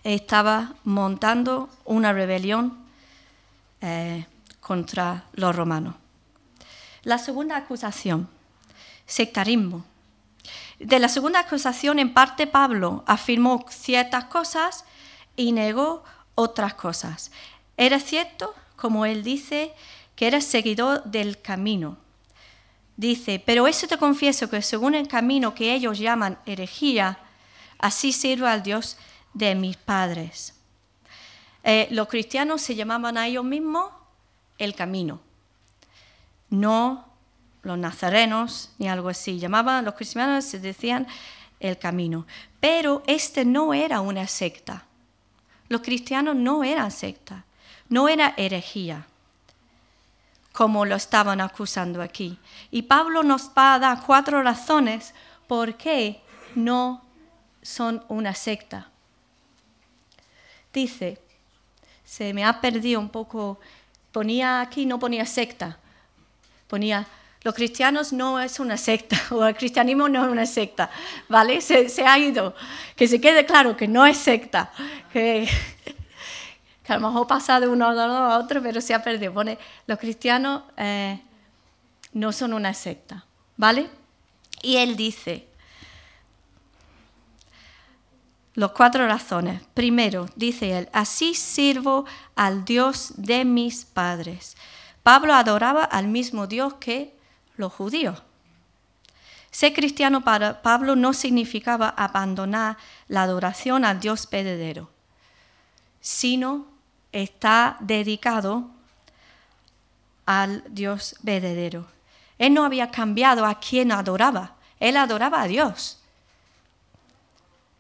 [0.05, 2.79] estaba montando una rebelión
[3.81, 4.27] eh,
[4.61, 5.95] contra los romanos.
[7.03, 8.29] La segunda acusación,
[9.07, 9.85] sectarismo.
[10.79, 14.85] De la segunda acusación, en parte, Pablo afirmó ciertas cosas
[15.37, 16.05] y negó
[16.35, 17.33] otras cosas.
[17.77, 19.75] Era cierto, como él dice,
[20.19, 21.97] que era seguidor del camino.
[22.97, 27.21] Dice, pero eso te confieso que según el camino que ellos llaman herejía,
[27.79, 28.97] así sirvo al Dios
[29.33, 30.55] de mis padres.
[31.63, 33.93] Eh, los cristianos se llamaban a ellos mismos
[34.59, 35.21] el camino,
[36.51, 37.07] no
[37.63, 39.39] los nazarenos ni algo así.
[39.39, 41.07] Llamaban, los cristianos se decían
[41.61, 42.27] el camino.
[42.59, 44.85] Pero este no era una secta.
[45.69, 47.45] Los cristianos no eran secta,
[47.89, 49.07] no era herejía,
[50.59, 52.37] como lo estaban acusando aquí.
[52.73, 55.15] Y Pablo nos va a dar cuatro razones
[55.47, 56.21] por qué
[56.57, 57.05] no
[57.63, 58.91] son una secta
[60.73, 61.19] dice,
[62.05, 63.59] se me ha perdido un poco,
[64.13, 65.79] ponía aquí, no ponía secta,
[66.69, 67.07] ponía,
[67.43, 70.91] los cristianos no es una secta, o el cristianismo no es una secta,
[71.29, 71.61] ¿vale?
[71.61, 72.55] Se, ha ido,
[72.97, 74.73] que se quede claro que no es secta,
[76.89, 79.33] a lo mejor pasa de uno a otro, pero se ha perdido.
[79.87, 81.21] Los cristianos eh,
[82.13, 83.25] no son una secta,
[83.57, 83.91] ¿vale?
[84.63, 85.49] Y él dice,
[88.59, 89.63] Los cuatro razones.
[89.73, 94.57] Primero, dice él, así sirvo al Dios de mis padres.
[95.05, 97.15] Pablo adoraba al mismo Dios que
[97.57, 98.21] los judíos.
[99.53, 104.91] Ser cristiano para Pablo no significaba abandonar la adoración al Dios verdadero,
[106.01, 106.67] sino
[107.13, 108.69] está dedicado
[110.27, 111.87] al Dios verdadero.
[112.39, 115.99] Él no había cambiado a quien adoraba, él adoraba a Dios.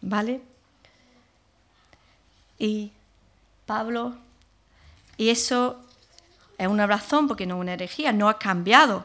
[0.01, 0.41] ¿Vale?
[2.59, 2.93] Y
[3.67, 4.17] Pablo,
[5.17, 5.85] y eso
[6.57, 9.05] es una razón, porque no es una herejía, no ha cambiado,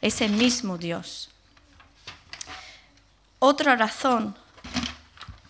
[0.00, 1.30] es el mismo Dios.
[3.40, 4.34] Otra razón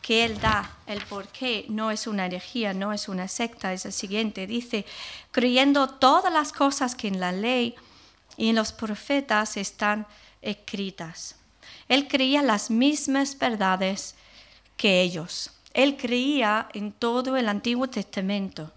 [0.09, 3.85] que él da, el por qué no es una herejía, no es una secta, es
[3.85, 4.47] el siguiente.
[4.47, 4.87] Dice,
[5.33, 7.75] creyendo todas las cosas que en la ley
[8.39, 10.07] y en los profetas están
[10.41, 11.37] escritas.
[11.91, 14.15] Él creía las mismas verdades
[14.79, 15.51] que ellos.
[15.75, 18.73] Él creía en todo el Antiguo Testamento.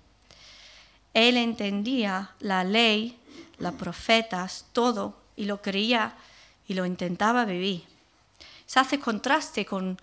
[1.14, 3.18] Él entendía la ley,
[3.58, 6.14] los profetas, todo, y lo creía
[6.68, 7.86] y lo intentaba vivir.
[8.66, 9.98] se hace contraste con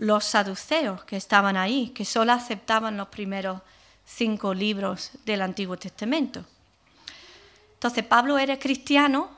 [0.00, 3.60] los saduceos que estaban ahí, que solo aceptaban los primeros
[4.06, 6.42] cinco libros del Antiguo Testamento.
[7.74, 9.28] Entonces Pablo era cristiano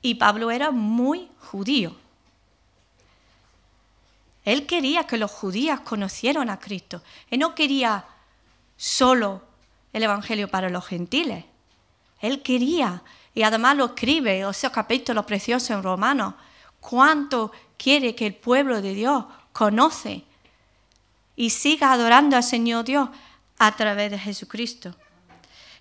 [0.00, 1.96] y Pablo era muy judío.
[4.44, 7.02] Él quería que los judíos conocieran a Cristo.
[7.28, 8.04] Él no quería
[8.76, 9.42] solo
[9.92, 11.44] el Evangelio para los gentiles.
[12.20, 13.02] Él quería,
[13.34, 16.34] y además lo escribe, o sea, capítulo precioso en Romanos,
[16.78, 19.24] cuánto quiere que el pueblo de Dios
[19.60, 20.24] conoce
[21.36, 23.10] y siga adorando al Señor Dios
[23.58, 24.96] a través de Jesucristo.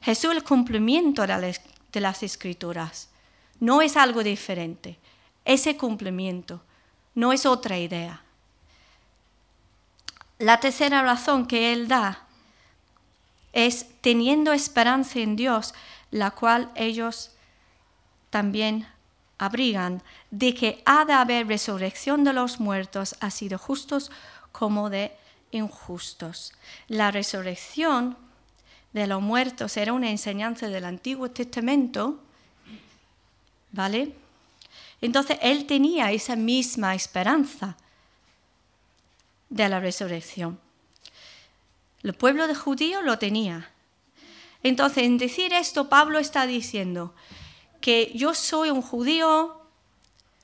[0.01, 3.07] Jesús es el cumplimiento de las escrituras.
[3.61, 4.99] No es algo diferente.
[5.45, 6.61] Ese cumplimiento
[7.15, 8.21] no es otra idea.
[10.39, 12.27] La tercera razón que Él da
[13.53, 15.73] es teniendo esperanza en Dios,
[16.11, 17.31] la cual ellos
[18.29, 18.85] también
[19.37, 24.11] abrigan, de que ha de haber resurrección de los muertos, así de justos
[24.51, 25.11] como de
[25.51, 26.53] injustos.
[26.87, 28.17] La resurrección
[28.93, 32.19] de los muertos era una enseñanza del Antiguo Testamento,
[33.71, 34.15] ¿vale?
[35.01, 37.77] Entonces él tenía esa misma esperanza
[39.49, 40.59] de la resurrección.
[42.03, 43.71] El pueblo de judío lo tenía.
[44.63, 47.13] Entonces, en decir esto, Pablo está diciendo
[47.81, 49.58] que yo soy un judío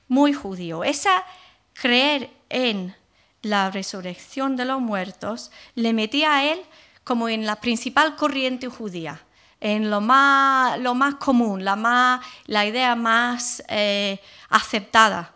[0.08, 0.84] muy judío.
[0.84, 1.24] Esa
[1.72, 2.94] creer en
[3.42, 6.60] la resurrección de los muertos le metía a él
[7.04, 9.20] como en la principal corriente judía,
[9.60, 15.32] en lo más, lo más común, la, más, la idea más eh, aceptada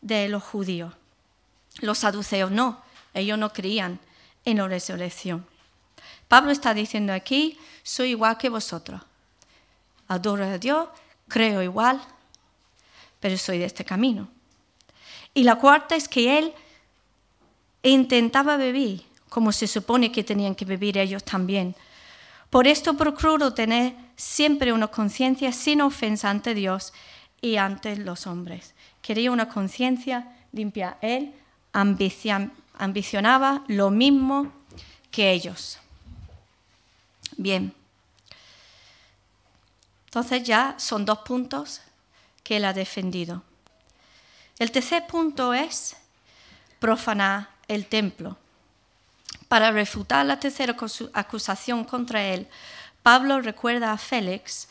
[0.00, 0.94] de los judíos.
[1.80, 2.82] Los saduceos no,
[3.14, 4.00] ellos no creían
[4.44, 5.46] en la resurrección.
[6.28, 9.02] Pablo está diciendo aquí, soy igual que vosotros.
[10.08, 10.88] Adoro a Dios,
[11.28, 12.00] creo igual,
[13.20, 14.28] pero soy de este camino.
[15.34, 16.52] Y la cuarta es que él
[17.82, 21.74] intentaba vivir como se supone que tenían que vivir ellos también.
[22.50, 26.92] Por esto procuro tener siempre una conciencia sin ofensa ante Dios
[27.40, 28.74] y ante los hombres.
[29.00, 30.98] Quería una conciencia limpia.
[31.00, 31.32] Él
[31.72, 34.52] ambicionaba lo mismo
[35.12, 35.78] que ellos.
[37.36, 37.72] Bien.
[40.06, 41.80] Entonces ya son dos puntos
[42.42, 43.42] que él ha defendido.
[44.58, 45.96] El tercer punto es
[46.78, 48.36] profanar el templo.
[49.48, 50.76] Para refutar la tercera
[51.14, 52.48] acusación contra él,
[53.02, 54.68] Pablo recuerda a Félix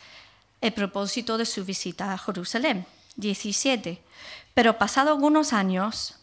[0.61, 2.85] el propósito de su visita a Jerusalén.
[3.15, 4.01] 17.
[4.53, 6.15] Pero pasado algunos años,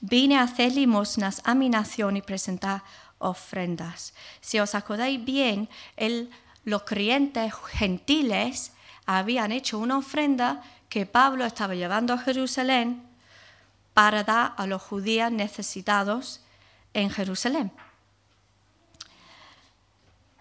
[0.00, 2.82] vine a hacer limosnas a mi nación y presentar
[3.18, 4.14] ofrendas.
[4.40, 5.68] Si os acordáis bien,
[6.64, 8.72] los creyentes gentiles
[9.06, 13.02] habían hecho una ofrenda que Pablo estaba llevando a Jerusalén
[13.94, 16.40] para dar a los judíos necesitados
[16.92, 17.72] en Jerusalén.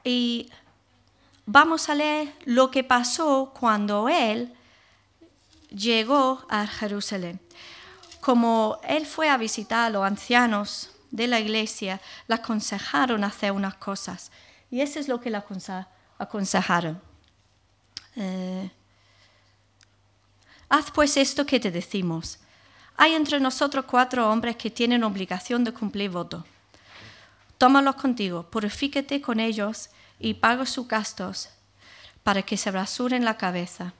[0.03, 0.51] Y
[1.45, 4.53] vamos a leer lo que pasó cuando él
[5.69, 7.39] llegó a Jerusalén.
[8.21, 13.75] Como él fue a visitar a los ancianos de la iglesia, le aconsejaron hacer unas
[13.75, 14.31] cosas.
[14.69, 15.41] Y eso es lo que le
[16.17, 16.99] aconsejaron.
[18.15, 18.69] Eh,
[20.69, 22.39] Haz pues esto que te decimos.
[22.97, 26.43] Hay entre nosotros cuatro hombres que tienen obligación de cumplir voto.
[27.57, 31.49] Tómalos contigo, purifíquete con ellos y paga sus gastos
[32.23, 33.93] para que se rasuren la cabeza.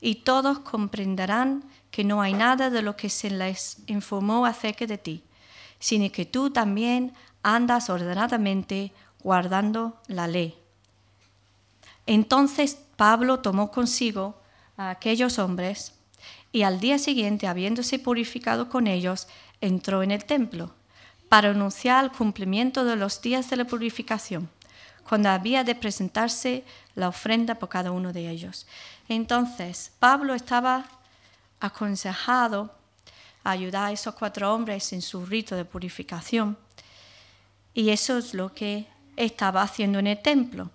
[0.00, 4.98] Y todos comprenderán que no hay nada de lo que se les informó acerca de
[4.98, 5.22] ti,
[5.78, 10.57] sino que tú también andas ordenadamente guardando la ley.
[12.08, 14.40] Entonces Pablo tomó consigo
[14.78, 15.92] a aquellos hombres
[16.50, 19.28] y al día siguiente, habiéndose purificado con ellos,
[19.60, 20.72] entró en el templo
[21.28, 24.48] para anunciar el cumplimiento de los días de la purificación,
[25.06, 28.66] cuando había de presentarse la ofrenda por cada uno de ellos.
[29.10, 30.86] Entonces, Pablo estaba
[31.60, 32.72] aconsejado
[33.44, 36.56] a ayudar a esos cuatro hombres en su rito de purificación,
[37.74, 40.70] y eso es lo que estaba haciendo en el templo.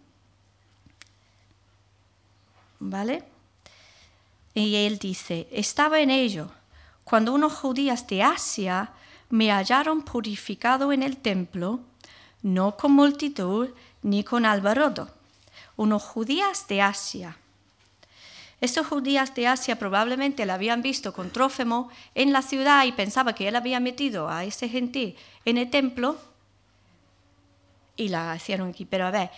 [2.85, 3.23] ¿Vale?
[4.53, 6.51] Y él dice, estaba en ello
[7.05, 8.91] cuando unos judíos de Asia
[9.29, 11.79] me hallaron purificado en el templo,
[12.41, 13.69] no con multitud
[14.01, 15.09] ni con alboroto.
[15.77, 17.37] Unos judíos de Asia.
[18.59, 23.33] Estos judíos de Asia probablemente la habían visto con Trófemo en la ciudad y pensaba
[23.33, 25.15] que él había metido a ese gentil
[25.45, 26.17] en el templo
[27.95, 28.85] y la hicieron aquí.
[28.85, 29.31] Pero a ver,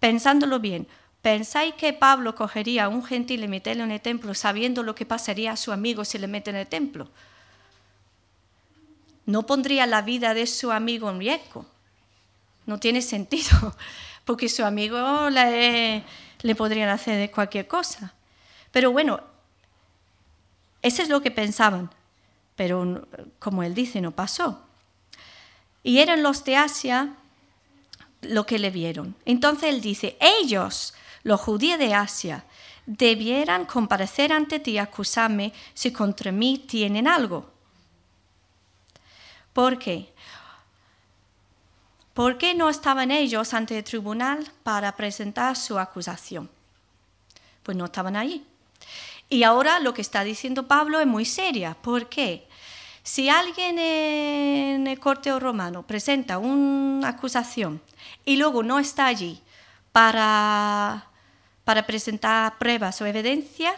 [0.00, 0.86] pensándolo bien,
[1.22, 5.04] ¿Pensáis que Pablo cogería a un gentil y meterlo en el templo sabiendo lo que
[5.04, 7.10] pasaría a su amigo si le mete en el templo?
[9.30, 11.64] no pondría la vida de su amigo en riesgo.
[12.66, 13.76] No tiene sentido,
[14.24, 16.04] porque su amigo le,
[16.42, 18.12] le podrían hacer cualquier cosa.
[18.72, 19.20] Pero bueno,
[20.82, 21.90] eso es lo que pensaban,
[22.56, 23.06] pero
[23.38, 24.66] como él dice, no pasó.
[25.82, 27.14] Y eran los de Asia
[28.22, 29.14] lo que le vieron.
[29.24, 32.44] Entonces él dice, ellos, los judíos de Asia,
[32.86, 37.50] debieran comparecer ante ti y acusarme si contra mí tienen algo.
[39.52, 40.12] ¿Por qué?
[42.14, 46.50] ¿Por qué no estaban ellos ante el tribunal para presentar su acusación?
[47.62, 48.44] Pues no estaban allí.
[49.28, 51.74] Y ahora lo que está diciendo Pablo es muy seria.
[51.74, 52.48] ¿Por qué?
[53.02, 57.80] Si alguien en el corte romano presenta una acusación
[58.24, 59.40] y luego no está allí
[59.92, 61.09] para,
[61.64, 63.74] para presentar pruebas o evidencia,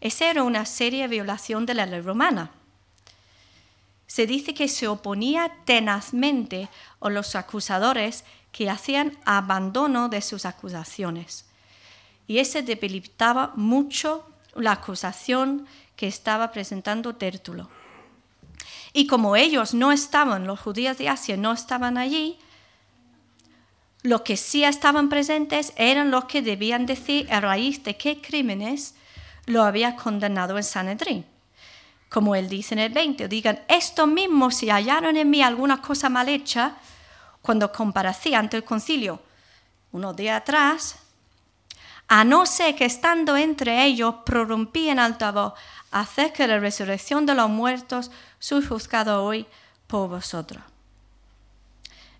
[0.00, 2.50] esa era una seria violación de la ley romana.
[4.06, 6.68] Se dice que se oponía tenazmente
[7.00, 11.46] a los acusadores que hacían abandono de sus acusaciones.
[12.26, 17.68] Y ese debilitaba mucho la acusación que estaba presentando Tértulo.
[18.92, 22.38] Y como ellos no estaban, los judíos de Asia no estaban allí,
[24.04, 28.94] los que sí estaban presentes eran los que debían decir a raíz de qué crímenes
[29.46, 31.24] lo había condenado el Sanedrín.
[32.10, 36.10] Como él dice en el 20, digan, esto mismo si hallaron en mí alguna cosa
[36.10, 36.76] mal hecha,
[37.40, 39.20] cuando comparecí ante el concilio
[39.90, 40.96] unos días atrás,
[42.06, 45.54] a no ser que estando entre ellos prorrumpí en alta voz
[45.90, 49.46] acerca de la resurrección de los muertos, soy juzgado hoy
[49.86, 50.62] por vosotros.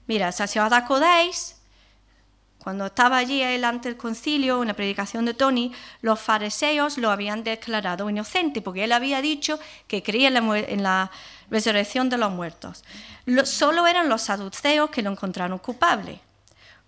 [0.06, 1.53] Mira, si os acordáis,
[2.64, 7.44] cuando estaba allí delante del concilio, en la predicación de Tony, los fariseos lo habían
[7.44, 11.10] declarado inocente, porque él había dicho que creía en la,
[11.50, 12.82] resurrección de los muertos.
[13.44, 16.20] solo eran los saduceos que lo encontraron culpable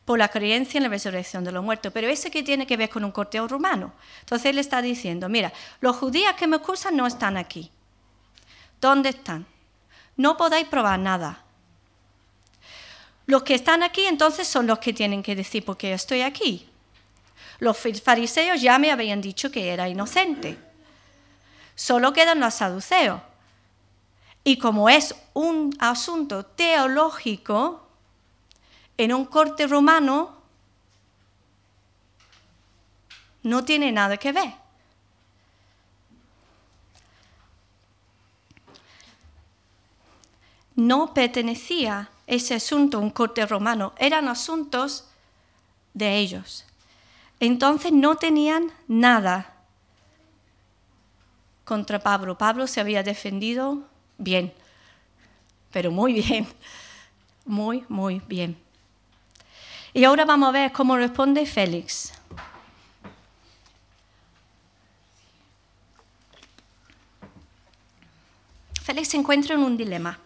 [0.06, 1.92] por la creencia en la resurrección de los muertos.
[1.92, 3.92] Pero ese que tiene que ver con un corteo romano.
[4.20, 7.70] Entonces él está diciendo, mira, los judíos que me acusan no están aquí.
[8.80, 9.44] ¿Dónde están?
[10.16, 11.44] No podéis probar nada.
[13.26, 16.68] Los que están aquí entonces son los que tienen que decir por qué estoy aquí.
[17.58, 20.56] Los fariseos ya me habían dicho que era inocente.
[21.74, 23.20] Solo quedan los saduceos.
[24.44, 27.88] Y como es un asunto teológico,
[28.96, 30.36] en un corte romano
[33.42, 34.54] no tiene nada que ver.
[40.76, 45.04] No pertenecía ese asunto un corte romano, eran asuntos
[45.94, 46.64] de ellos.
[47.40, 49.54] Entonces no tenían nada
[51.64, 52.38] contra Pablo.
[52.38, 53.82] Pablo se había defendido
[54.18, 54.52] bien,
[55.72, 56.46] pero muy bien,
[57.44, 58.56] muy, muy bien.
[59.92, 62.12] Y ahora vamos a ver cómo responde Félix.
[68.82, 70.18] Félix se encuentra en un dilema.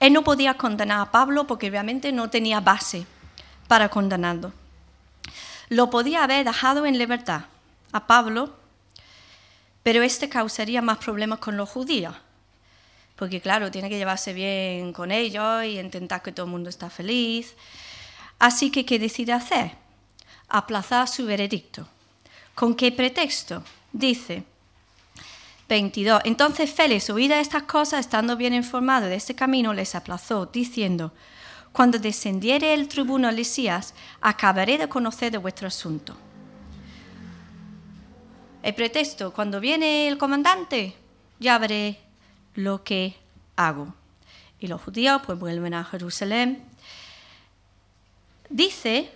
[0.00, 3.06] Él no podía condenar a Pablo porque realmente no tenía base
[3.68, 4.52] para condenarlo.
[5.68, 7.42] Lo podía haber dejado en libertad
[7.92, 8.54] a Pablo,
[9.82, 12.14] pero este causaría más problemas con los judíos.
[13.16, 16.90] Porque claro, tiene que llevarse bien con ellos y intentar que todo el mundo esté
[16.90, 17.54] feliz.
[18.38, 19.72] Así que, ¿qué decide hacer?
[20.48, 21.88] Aplazar su veredicto.
[22.54, 23.64] ¿Con qué pretexto?
[23.92, 24.44] Dice
[25.68, 26.22] 22.
[26.24, 31.12] Entonces Félix, oída estas cosas, estando bien informado de este camino, les aplazó, diciendo,
[31.72, 36.16] cuando descendiere el tribuno Elías, acabaré de conocer de vuestro asunto.
[38.62, 40.94] El pretexto, cuando viene el comandante,
[41.38, 42.00] ya veré
[42.54, 43.16] lo que
[43.56, 43.94] hago.
[44.58, 46.64] Y los judíos pues vuelven a Jerusalén
[48.48, 49.10] dice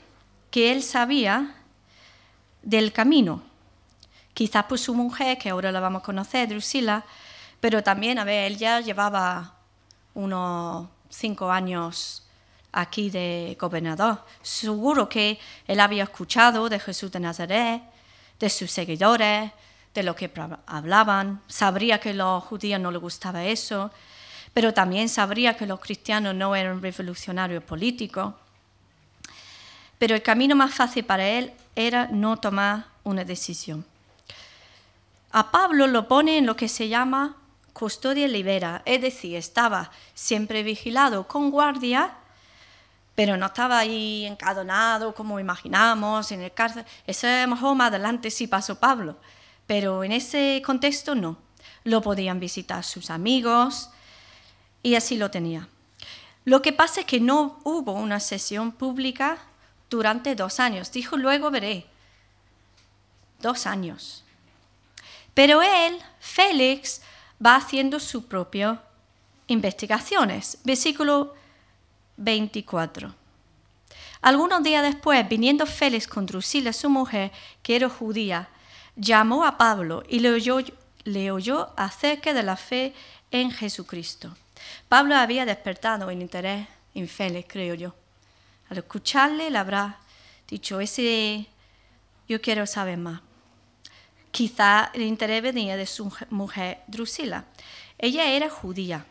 [0.50, 1.54] que él sabía
[2.62, 3.42] del camino.
[4.40, 7.04] Quizás por su mujer, que ahora la vamos a conocer, Drusila,
[7.60, 9.52] pero también, a ver, él ya llevaba
[10.14, 12.26] unos cinco años
[12.72, 14.24] aquí de gobernador.
[14.40, 17.82] Seguro que él había escuchado de Jesús de Nazaret,
[18.38, 19.50] de sus seguidores,
[19.92, 20.30] de lo que
[20.64, 21.42] hablaban.
[21.46, 23.90] Sabría que los judíos no les gustaba eso,
[24.54, 28.32] pero también sabría que los cristianos no eran revolucionarios políticos
[30.00, 33.84] pero el camino más fácil para él era no tomar una decisión.
[35.32, 37.36] A Pablo lo pone en lo que se llama
[37.72, 42.16] custodia libera, es decir, estaba siempre vigilado con guardia,
[43.14, 46.84] pero no estaba ahí encadonado como imaginamos en el cárcel.
[47.06, 49.16] Eso mejor más adelante sí pasó Pablo,
[49.66, 51.38] pero en ese contexto no.
[51.84, 53.90] Lo podían visitar sus amigos
[54.82, 55.68] Y así lo tenía.
[56.44, 59.38] Lo que pasa es que no hubo una sesión pública
[59.90, 60.90] durante dos años.
[60.90, 61.86] Dijo, luego veré.
[63.40, 64.24] Dos años.
[65.40, 67.00] Pero él, Félix,
[67.42, 68.78] va haciendo sus propias
[69.46, 70.58] investigaciones.
[70.64, 71.34] Versículo
[72.18, 73.14] 24.
[74.20, 77.32] Algunos días después, viniendo Félix con Drusila, su mujer,
[77.62, 78.50] que era judía,
[78.96, 80.58] llamó a Pablo y le oyó,
[81.04, 82.92] le oyó acerca de la fe
[83.30, 84.36] en Jesucristo.
[84.90, 87.94] Pablo había despertado el interés en Félix, creo yo.
[88.68, 90.00] Al escucharle, le habrá
[90.46, 91.46] dicho, ese,
[92.28, 93.22] yo quiero saber más.
[94.30, 97.44] Quizá el interés venía de su mujer Drusila.
[97.98, 99.04] Ella era judía.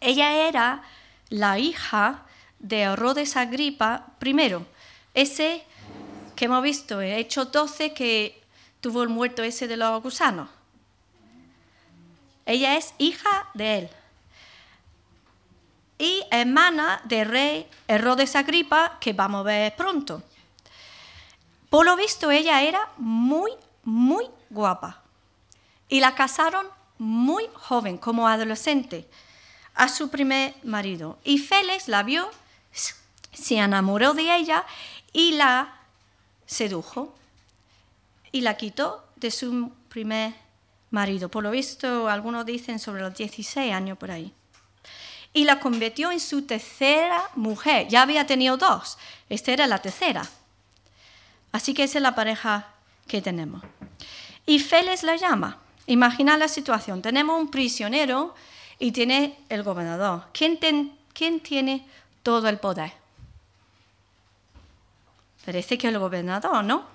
[0.00, 0.82] Ella era
[1.28, 2.24] la hija
[2.58, 4.56] de Herodes Agripa I,
[5.14, 5.64] ese
[6.34, 8.42] que hemos visto en Hechos 12 que
[8.80, 10.48] tuvo el muerto ese de los gusanos.
[12.46, 13.90] Ella es hija de él
[16.02, 20.20] y hermana del rey Herodes Agripa, que vamos a ver pronto.
[21.70, 23.52] Por lo visto, ella era muy,
[23.84, 25.02] muy guapa.
[25.88, 26.66] Y la casaron
[26.98, 29.08] muy joven, como adolescente,
[29.74, 31.18] a su primer marido.
[31.24, 32.30] Y Félix la vio,
[33.32, 34.64] se enamoró de ella
[35.12, 35.74] y la
[36.46, 37.14] sedujo.
[38.30, 40.34] Y la quitó de su primer
[40.90, 41.28] marido.
[41.28, 44.32] Por lo visto, algunos dicen sobre los 16 años por ahí
[45.34, 47.88] y la convirtió en su tercera mujer.
[47.88, 50.28] Ya había tenido dos, esta era la tercera.
[51.52, 52.71] Así que esa es la pareja
[53.06, 53.62] que tenemos.
[54.46, 55.58] Y Félix la llama.
[55.86, 57.02] Imagina la situación.
[57.02, 58.34] Tenemos un prisionero
[58.78, 60.24] y tiene el gobernador.
[60.32, 60.58] ¿Quién,
[61.12, 61.86] ¿Quién tiene
[62.22, 62.92] todo el poder?
[65.44, 66.86] Parece que el gobernador, ¿no?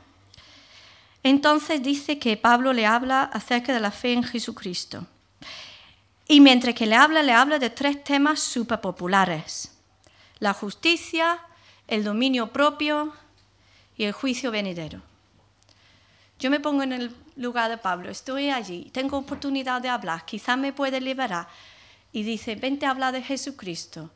[1.23, 5.05] Entonces dice que Pablo le habla acerca de la fe en Jesucristo.
[6.27, 9.77] Y mientras que le habla, le habla de tres temas súper populares.
[10.39, 11.39] La justicia,
[11.87, 13.13] el dominio propio
[13.97, 15.01] y el juicio venidero.
[16.39, 20.57] Yo me pongo en el lugar de Pablo, estoy allí, tengo oportunidad de hablar, quizás
[20.57, 21.47] me puede liberar.
[22.11, 24.11] Y dice, vente a hablar de Jesucristo.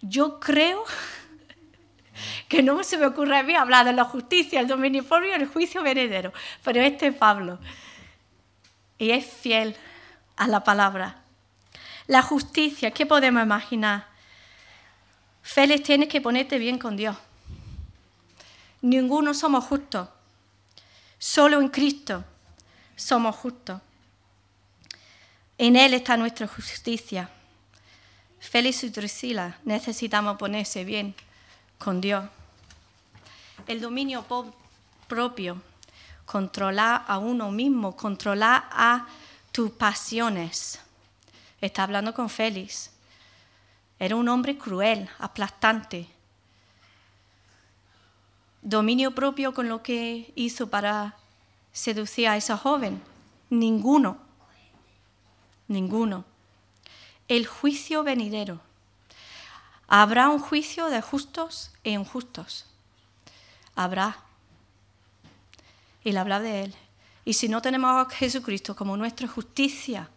[0.00, 0.84] Yo creo
[2.48, 5.46] que no se me ocurre a mí hablar de la justicia, el dominio propio el
[5.46, 6.32] juicio venidero.
[6.64, 7.58] Pero este es Pablo.
[8.98, 9.76] Y es fiel
[10.36, 11.22] a la palabra.
[12.06, 14.06] La justicia, ¿qué podemos imaginar?
[15.42, 17.16] Félix, tienes que ponerte bien con Dios.
[18.82, 20.08] Ninguno somos justos.
[21.18, 22.24] Solo en Cristo
[22.94, 23.80] somos justos.
[25.56, 27.28] En Él está nuestra justicia.
[28.38, 31.14] Félix y Drusila necesitamos ponerse bien
[31.78, 32.24] con Dios.
[33.66, 34.24] El dominio
[35.08, 35.60] propio,
[36.24, 39.08] controlar a uno mismo, controlar a
[39.50, 40.80] tus pasiones.
[41.60, 42.92] Está hablando con Félix.
[43.98, 46.06] Era un hombre cruel, aplastante.
[48.62, 51.16] Dominio propio con lo que hizo para
[51.72, 53.00] seducir a esa joven.
[53.50, 54.18] Ninguno.
[55.68, 56.24] Ninguno.
[57.28, 58.60] El juicio venidero.
[59.86, 62.66] Habrá un juicio de justos e injustos.
[63.74, 64.18] Habrá.
[66.04, 66.74] Y le habla de él.
[67.24, 70.08] Y si no tenemos a Jesucristo como nuestra justicia,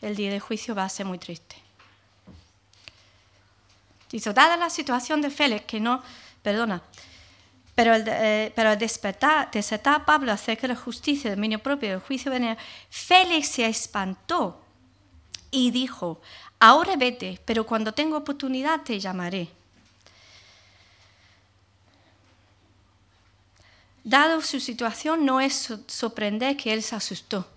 [0.00, 1.56] el día de juicio va a ser muy triste.
[4.12, 6.02] Dice, dada la situación de Félix, que no,
[6.42, 6.82] perdona,
[7.74, 11.88] pero el, eh, el despertar, desatar a Pablo acerca de la justicia, del dominio propio,
[11.88, 12.60] del juicio venidero,
[12.90, 14.62] Félix se espantó
[15.50, 16.20] y dijo,
[16.60, 19.48] ahora vete, pero cuando tenga oportunidad te llamaré.
[24.04, 27.48] Dado su situación, no es sorprender que él se asustó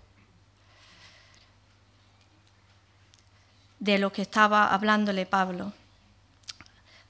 [3.78, 5.72] de lo que estaba hablándole Pablo.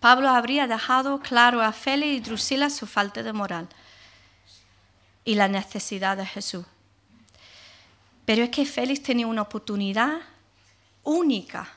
[0.00, 3.68] Pablo habría dejado claro a Félix y Drusila su falta de moral
[5.24, 6.64] y la necesidad de Jesús.
[8.24, 10.18] Pero es que Félix tenía una oportunidad
[11.04, 11.68] única.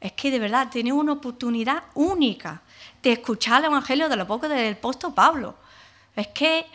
[0.00, 2.62] Es que de verdad tenía una oportunidad única
[3.02, 5.56] de escuchar el Evangelio de la boca del apóstol Pablo.
[6.16, 6.66] Es que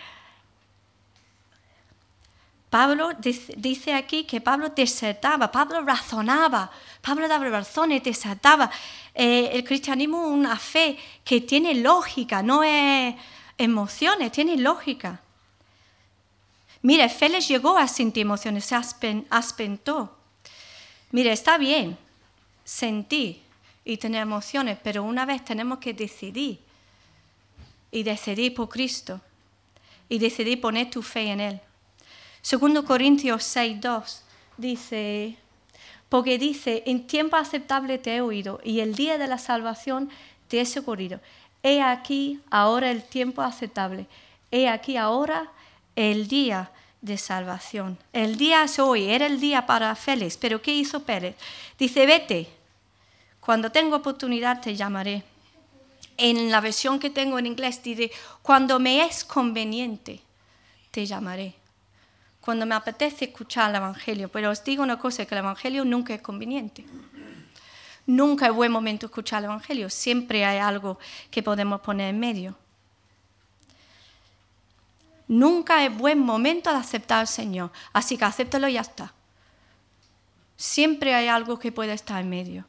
[2.77, 3.09] Pablo
[3.55, 6.69] dice aquí que Pablo desertaba, Pablo razonaba,
[7.01, 8.69] Pablo daba razones, desertaba.
[9.15, 13.15] Eh, el cristianismo es una fe que tiene lógica, no es
[13.57, 15.19] emociones, tiene lógica.
[16.83, 20.15] Mire, Félix llegó a sentir emociones, se aspentó.
[21.09, 21.97] Mire, está bien,
[22.63, 23.41] sentí,
[23.83, 26.59] y tener emociones, pero una vez tenemos que decidir
[27.89, 29.19] y decidir por Cristo
[30.07, 31.61] y decidir poner tu fe en Él.
[32.41, 34.23] Segundo Corintios 6, 2
[34.57, 35.37] dice,
[36.09, 40.09] porque dice, en tiempo aceptable te he oído y el día de la salvación
[40.47, 41.19] te he socorrido.
[41.63, 44.07] He aquí ahora el tiempo aceptable.
[44.51, 45.51] He aquí ahora
[45.95, 46.71] el día
[47.01, 47.97] de salvación.
[48.13, 51.35] El día es hoy, era el día para Félix, pero ¿qué hizo Pérez?
[51.77, 52.47] Dice, vete,
[53.39, 55.23] cuando tengo oportunidad te llamaré.
[56.17, 58.11] En la versión que tengo en inglés dice,
[58.41, 60.21] cuando me es conveniente
[60.91, 61.55] te llamaré.
[62.47, 64.29] Cuando me apetece escuchar el Evangelio.
[64.29, 66.85] Pero os digo una cosa, que el Evangelio nunca es conveniente.
[68.05, 69.89] Nunca es buen momento escuchar el Evangelio.
[69.89, 70.97] Siempre hay algo
[71.29, 72.55] que podemos poner en medio.
[75.27, 77.69] Nunca es buen momento de aceptar al Señor.
[77.91, 79.13] Así que acéptalo y ya está.
[80.55, 82.63] Siempre hay algo que puede estar en medio.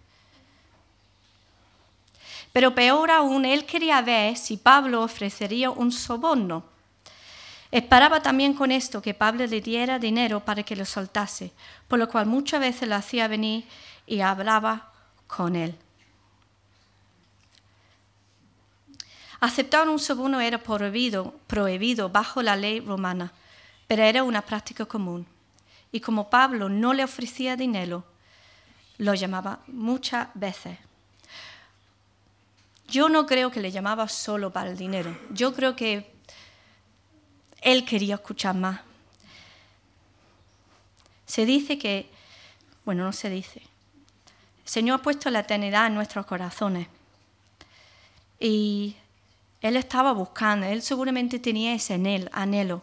[2.52, 6.64] Pero peor aún, él quería ver si Pablo ofrecería un soborno.
[7.70, 11.52] Esperaba también con esto que Pablo le diera dinero para que lo soltase,
[11.86, 13.66] por lo cual muchas veces lo hacía venir
[14.06, 14.90] y hablaba
[15.26, 15.76] con él.
[19.40, 23.32] Aceptar un soborno era prohibido, prohibido bajo la ley romana,
[23.86, 25.26] pero era una práctica común.
[25.92, 28.04] Y como Pablo no le ofrecía dinero,
[28.96, 30.78] lo llamaba muchas veces.
[32.88, 35.16] Yo no creo que le llamaba solo para el dinero.
[35.30, 36.17] Yo creo que
[37.60, 38.80] él quería escuchar más.
[41.26, 42.08] Se dice que,
[42.84, 43.60] bueno, no se dice.
[44.64, 46.88] El Señor ha puesto la eternidad en nuestros corazones.
[48.40, 48.96] Y
[49.60, 51.94] Él estaba buscando, Él seguramente tenía ese
[52.32, 52.82] anhelo.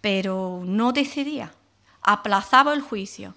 [0.00, 1.52] Pero no decidía.
[2.02, 3.34] Aplazaba el juicio.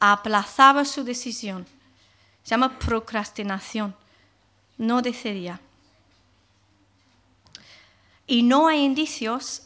[0.00, 1.66] Aplazaba su decisión
[2.48, 3.94] se llama procrastinación.
[4.78, 5.60] No decidía.
[8.28, 9.62] Y no hay indicios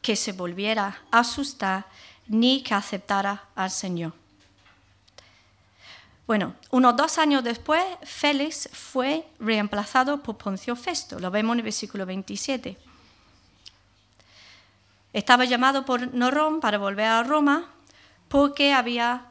[0.00, 1.86] que se volviera a asustar
[2.28, 4.12] ni que aceptara al Señor.
[6.26, 11.18] Bueno, unos dos años después, Félix fue reemplazado por Poncio Festo.
[11.18, 12.78] Lo vemos en el versículo 27.
[15.12, 17.70] Estaba llamado por Norón para volver a Roma
[18.28, 19.26] porque había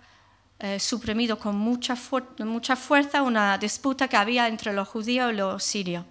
[0.59, 1.97] eh, suprimido con mucha,
[2.39, 6.05] mucha fuerza una disputa que había entre los judíos y los sirios.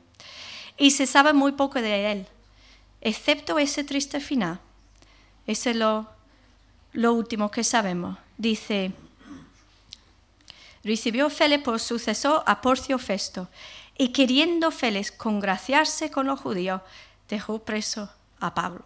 [0.76, 2.26] Y se sabe muy poco de él,
[3.02, 4.60] excepto ese triste final.
[5.46, 6.08] Ese es lo,
[6.92, 8.16] lo último que sabemos.
[8.38, 8.92] Dice,
[10.82, 13.48] recibió Félix por sucesor a Porcio Festo,
[13.98, 16.80] y queriendo Félix congraciarse con los judíos,
[17.28, 18.84] dejó preso a Pablo.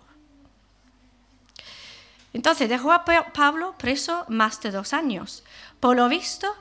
[2.32, 5.42] Entonces dejó a Pablo preso más de dos años.
[5.80, 6.54] Por lo visto,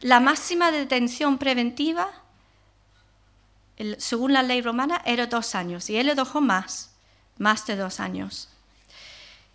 [0.00, 2.10] la máxima detención preventiva,
[3.98, 5.90] según la ley romana, era dos años.
[5.90, 6.92] Y él lo dejó más,
[7.38, 8.48] más de dos años.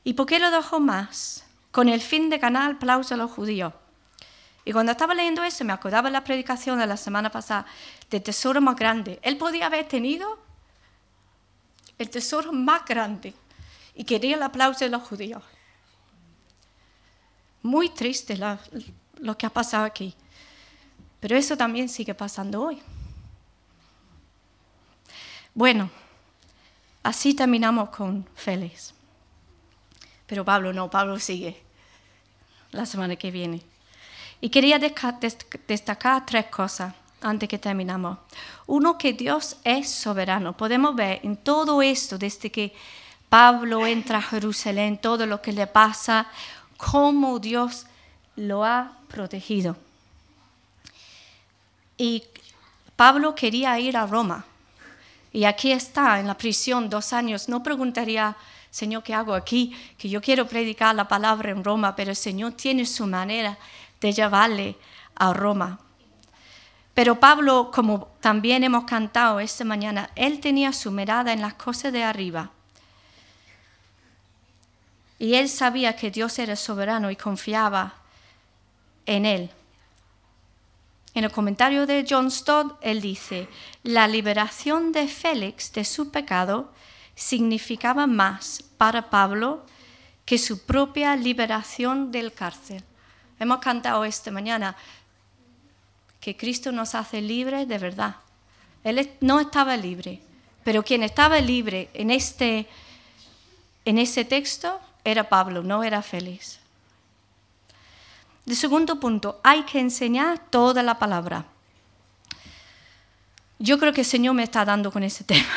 [0.04, 1.44] ¿Y por qué lo dejó más?
[1.72, 3.74] Con el fin de ganar aplauso a los judíos.
[4.64, 7.66] Y cuando estaba leyendo eso, me acordaba de la predicación de la semana pasada,
[8.10, 9.20] del tesoro más grande.
[9.24, 10.38] Él podía haber tenido
[11.98, 13.34] el tesoro más grande
[13.96, 15.44] y quería el aplauso de los judíos.
[17.64, 18.38] Muy triste
[19.18, 20.16] lo que ha pasado aquí.
[21.20, 22.82] Pero eso también sigue pasando hoy.
[25.54, 25.90] Bueno,
[27.04, 28.94] así terminamos con Félix.
[30.28, 31.62] Pero Pablo no, Pablo sigue
[32.72, 33.62] la semana que viene.
[34.40, 38.18] Y quería destacar tres cosas antes que terminamos.
[38.66, 40.56] Uno, que Dios es soberano.
[40.56, 42.74] Podemos ver en todo esto, desde que
[43.30, 46.28] Pablo entra a Jerusalén, todo lo que le pasa,
[46.78, 47.86] cómo Dios
[48.36, 49.78] lo ha protegido.
[51.98, 52.24] Y
[52.96, 54.46] Pablo quería ir a Roma.
[55.34, 57.48] Y aquí está, en la prisión, dos años.
[57.48, 58.36] No preguntaría,
[58.70, 59.76] Señor, ¿qué hago aquí?
[59.98, 63.58] Que yo quiero predicar la palabra en Roma, pero el Señor tiene su manera
[64.00, 64.78] de llevarle
[65.16, 65.80] a Roma.
[66.94, 71.94] Pero Pablo, como también hemos cantado esta mañana, él tenía su mirada en las cosas
[71.94, 72.52] de arriba
[75.22, 77.94] y él sabía que Dios era soberano y confiaba
[79.06, 79.52] en él.
[81.14, 83.50] En el comentario de John Stott, él dice,
[83.84, 86.72] la liberación de Félix de su pecado
[87.16, 89.66] significaba más para Pablo
[90.26, 92.82] que su propia liberación del cárcel.
[93.40, 94.78] Hemos cantado esta mañana
[96.22, 98.16] que Cristo nos hace libres de verdad.
[98.86, 100.22] Él no estaba libre,
[100.64, 102.68] pero quien estaba libre en este,
[103.84, 106.61] en ese texto era Pablo, no era Félix.
[108.46, 111.46] De segundo punto, hay que enseñar toda la palabra.
[113.60, 115.54] Yo creo que el Señor me está dando con ese tema,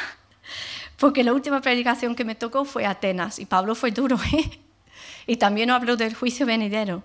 [0.99, 4.19] Porque la última predicación que me tocó fue Atenas y Pablo fue duro.
[4.33, 4.61] ¿eh?
[5.27, 7.03] Y también habló del juicio venidero.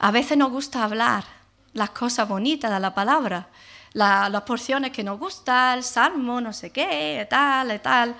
[0.00, 1.24] A veces nos gusta hablar
[1.72, 3.48] las cosas bonitas de la palabra,
[3.92, 8.14] las porciones que nos gustan, el salmo, no sé qué, tal, y tal.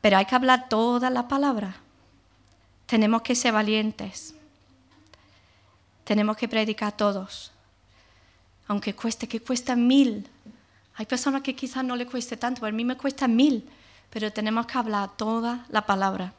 [0.00, 1.76] Pero hay que hablar toda la palabra.
[2.86, 4.34] Tenemos que ser valientes.
[6.08, 7.52] Tenemos que predicar todos.
[8.66, 10.26] Aunque cueste, que cuesta mil.
[10.94, 13.68] Hay personas que quizás no le cueste tanto, a mí me cuesta mil.
[14.08, 16.32] Pero tenemos que hablar toda la palabra.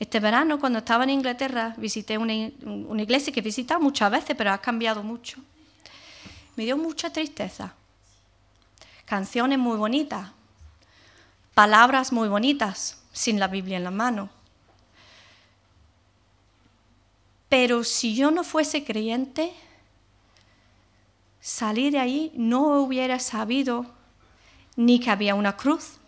[0.00, 2.32] Este verano, cuando estaba en Inglaterra, visité una,
[2.64, 5.38] una iglesia que he visitado muchas veces, pero ha cambiado mucho.
[6.56, 7.72] Me dio mucha tristeza.
[9.04, 10.32] Canciones muy bonitas,
[11.54, 14.41] palabras muy bonitas, sin la Biblia en la mano.
[17.52, 19.52] Pero si yo no fuese creyente,
[21.38, 23.84] salir de ahí no hubiera sabido
[24.74, 25.98] ni que había una cruz,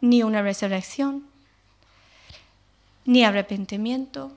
[0.00, 1.24] ni una resurrección,
[3.04, 4.32] ni arrepentimiento,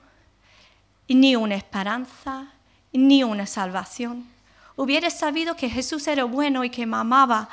[1.08, 2.54] ni una esperanza,
[2.94, 4.28] ni una salvación.
[4.76, 7.50] Hubiera sabido que Jesús era bueno y que me amaba,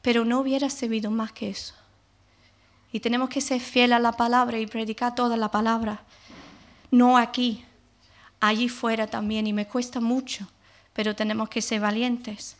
[0.00, 1.74] pero no hubiera servido más que eso.
[2.92, 6.02] Y tenemos que ser fieles a la palabra y predicar toda la palabra.
[6.90, 7.64] No aquí,
[8.38, 10.46] allí fuera también, y me cuesta mucho,
[10.92, 12.56] pero tenemos que ser valientes.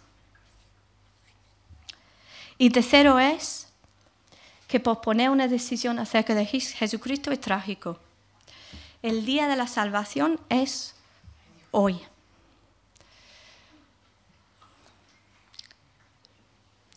[2.57, 3.69] Y tercero es
[4.69, 7.99] que posponer una decisión acerca de Jesucristo es trágico.
[9.03, 10.95] El día de la salvación es
[11.73, 12.01] hoy.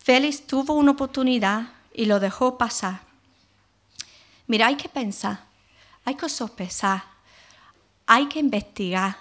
[0.02, 3.05] Félix tuvo una oportunidad y lo dejó pasar.
[4.48, 5.44] Mira, hay que pensar,
[6.04, 7.04] hay que sospechar,
[8.06, 9.18] hay que investigar,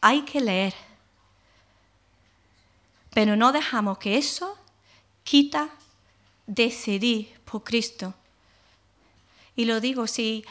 [0.00, 0.74] hay que leer.
[3.12, 4.58] Pero no dejamos que eso
[5.22, 5.68] quita
[6.46, 8.14] decidir por Cristo.
[9.56, 10.44] Y lo digo, si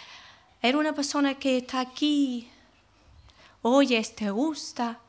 [0.62, 2.50] eres una persona que está aquí,
[3.62, 5.00] oyes, te gusta,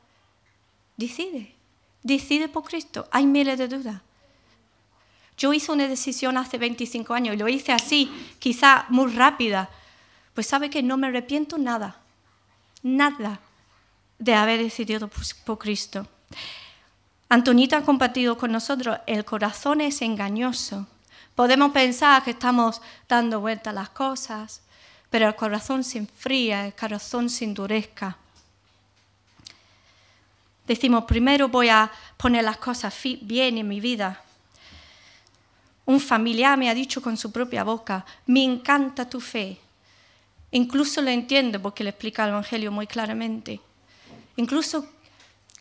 [0.97, 1.55] decide,
[2.03, 3.07] decide por Cristo.
[3.11, 4.01] Hay miles de dudas.
[5.37, 9.69] Yo hice una decisión hace 25 años y lo hice así, quizá muy rápida.
[10.33, 11.97] Pues sabe que no me arrepiento nada,
[12.83, 13.39] nada
[14.17, 15.09] de haber decidido
[15.45, 16.07] por, Cristo.
[17.27, 20.87] Antonita ha compartido con nosotros, el corazón es engañoso.
[21.35, 24.61] Podemos pensar que estamos dando vuelta a las cosas,
[25.09, 28.17] pero el corazón se enfría, el corazón se endurezca.
[30.65, 34.24] Decimos, primero voy a poner las cosas bien en mi vida,
[35.85, 39.57] un familiar me ha dicho con su propia boca, me encanta tu fe.
[40.51, 43.59] Incluso lo entiendo porque le explica el Evangelio muy claramente.
[44.37, 44.87] Incluso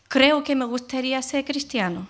[0.09, 2.09] creo que me gustaría ser cristiano,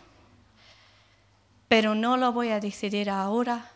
[1.68, 3.70] pero no lo voy a decidir ahora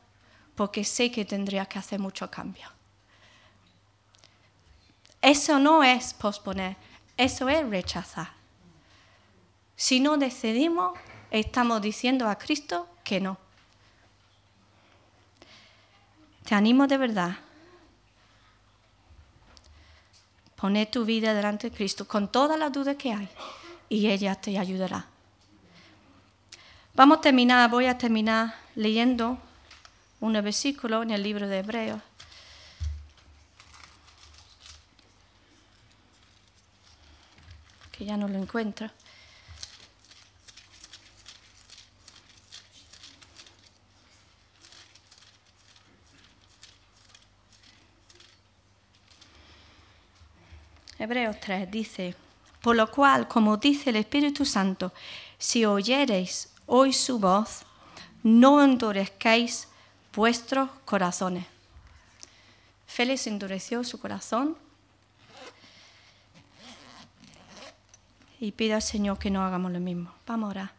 [0.54, 2.68] porque sé que tendría que hacer mucho cambio.
[5.20, 6.76] Eso no es posponer,
[7.16, 8.30] eso es rechazar.
[9.74, 10.98] Si no decidimos,
[11.30, 13.38] estamos diciendo a Cristo que no.
[16.48, 17.36] Te animo de verdad.
[20.56, 23.28] Pone tu vida delante de Cristo con todas las dudas que hay
[23.90, 25.04] y ella te ayudará.
[26.94, 29.36] Vamos a terminar, voy a terminar leyendo
[30.20, 32.00] un versículo en el libro de Hebreos.
[37.92, 38.88] Que ya no lo encuentro.
[50.98, 52.16] Hebreos 3 dice,
[52.60, 54.92] por lo cual, como dice el Espíritu Santo,
[55.38, 57.62] si oyereis hoy su voz,
[58.24, 59.68] no endurezcáis
[60.12, 61.46] vuestros corazones.
[62.88, 64.56] Félix endureció su corazón
[68.40, 70.12] y pide al Señor que no hagamos lo mismo.
[70.26, 70.72] Vamos a orar.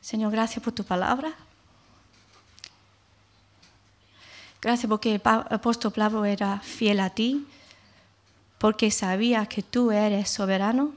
[0.00, 1.32] Señor, gracias por tu palabra.
[4.60, 7.46] Gracias porque el apóstol Pablo era fiel a ti
[8.60, 10.92] porque sabía que tú eres soberano.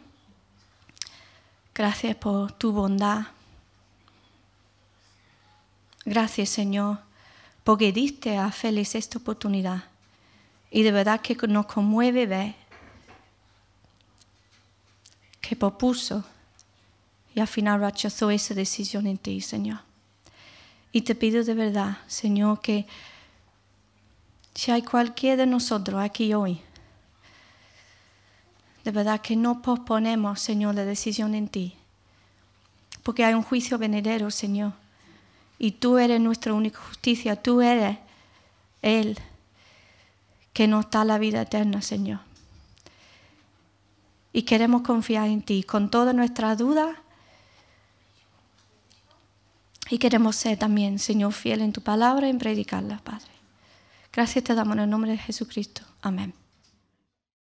[1.73, 3.27] Gracias por tu bondad.
[6.03, 6.99] Gracias, Señor,
[7.63, 9.85] porque diste a Félix esta oportunidad.
[10.71, 12.53] Y de verdad que nos conmueve ver
[15.39, 16.25] que propuso
[17.33, 19.79] y al final rechazó esa decisión en ti, Señor.
[20.91, 22.85] Y te pido de verdad, Señor, que
[24.53, 26.61] si hay cualquiera de nosotros aquí hoy,
[28.83, 31.75] de verdad que no posponemos, Señor, la decisión en ti.
[33.03, 34.71] porque hay un juicio venidero, Señor.
[35.59, 37.97] Y tú eres nuestra única justicia, tú eres
[38.81, 39.19] Él
[40.53, 42.21] que nos da la vida eterna, Señor.
[44.31, 46.95] Y queremos confiar en ti con todas nuestras dudas.
[49.89, 53.31] Y queremos ser también, Señor, fiel en tu palabra y en predicarla, Padre.
[54.13, 55.81] Gracias te damos en el nombre de Jesucristo.
[56.01, 56.33] Amén.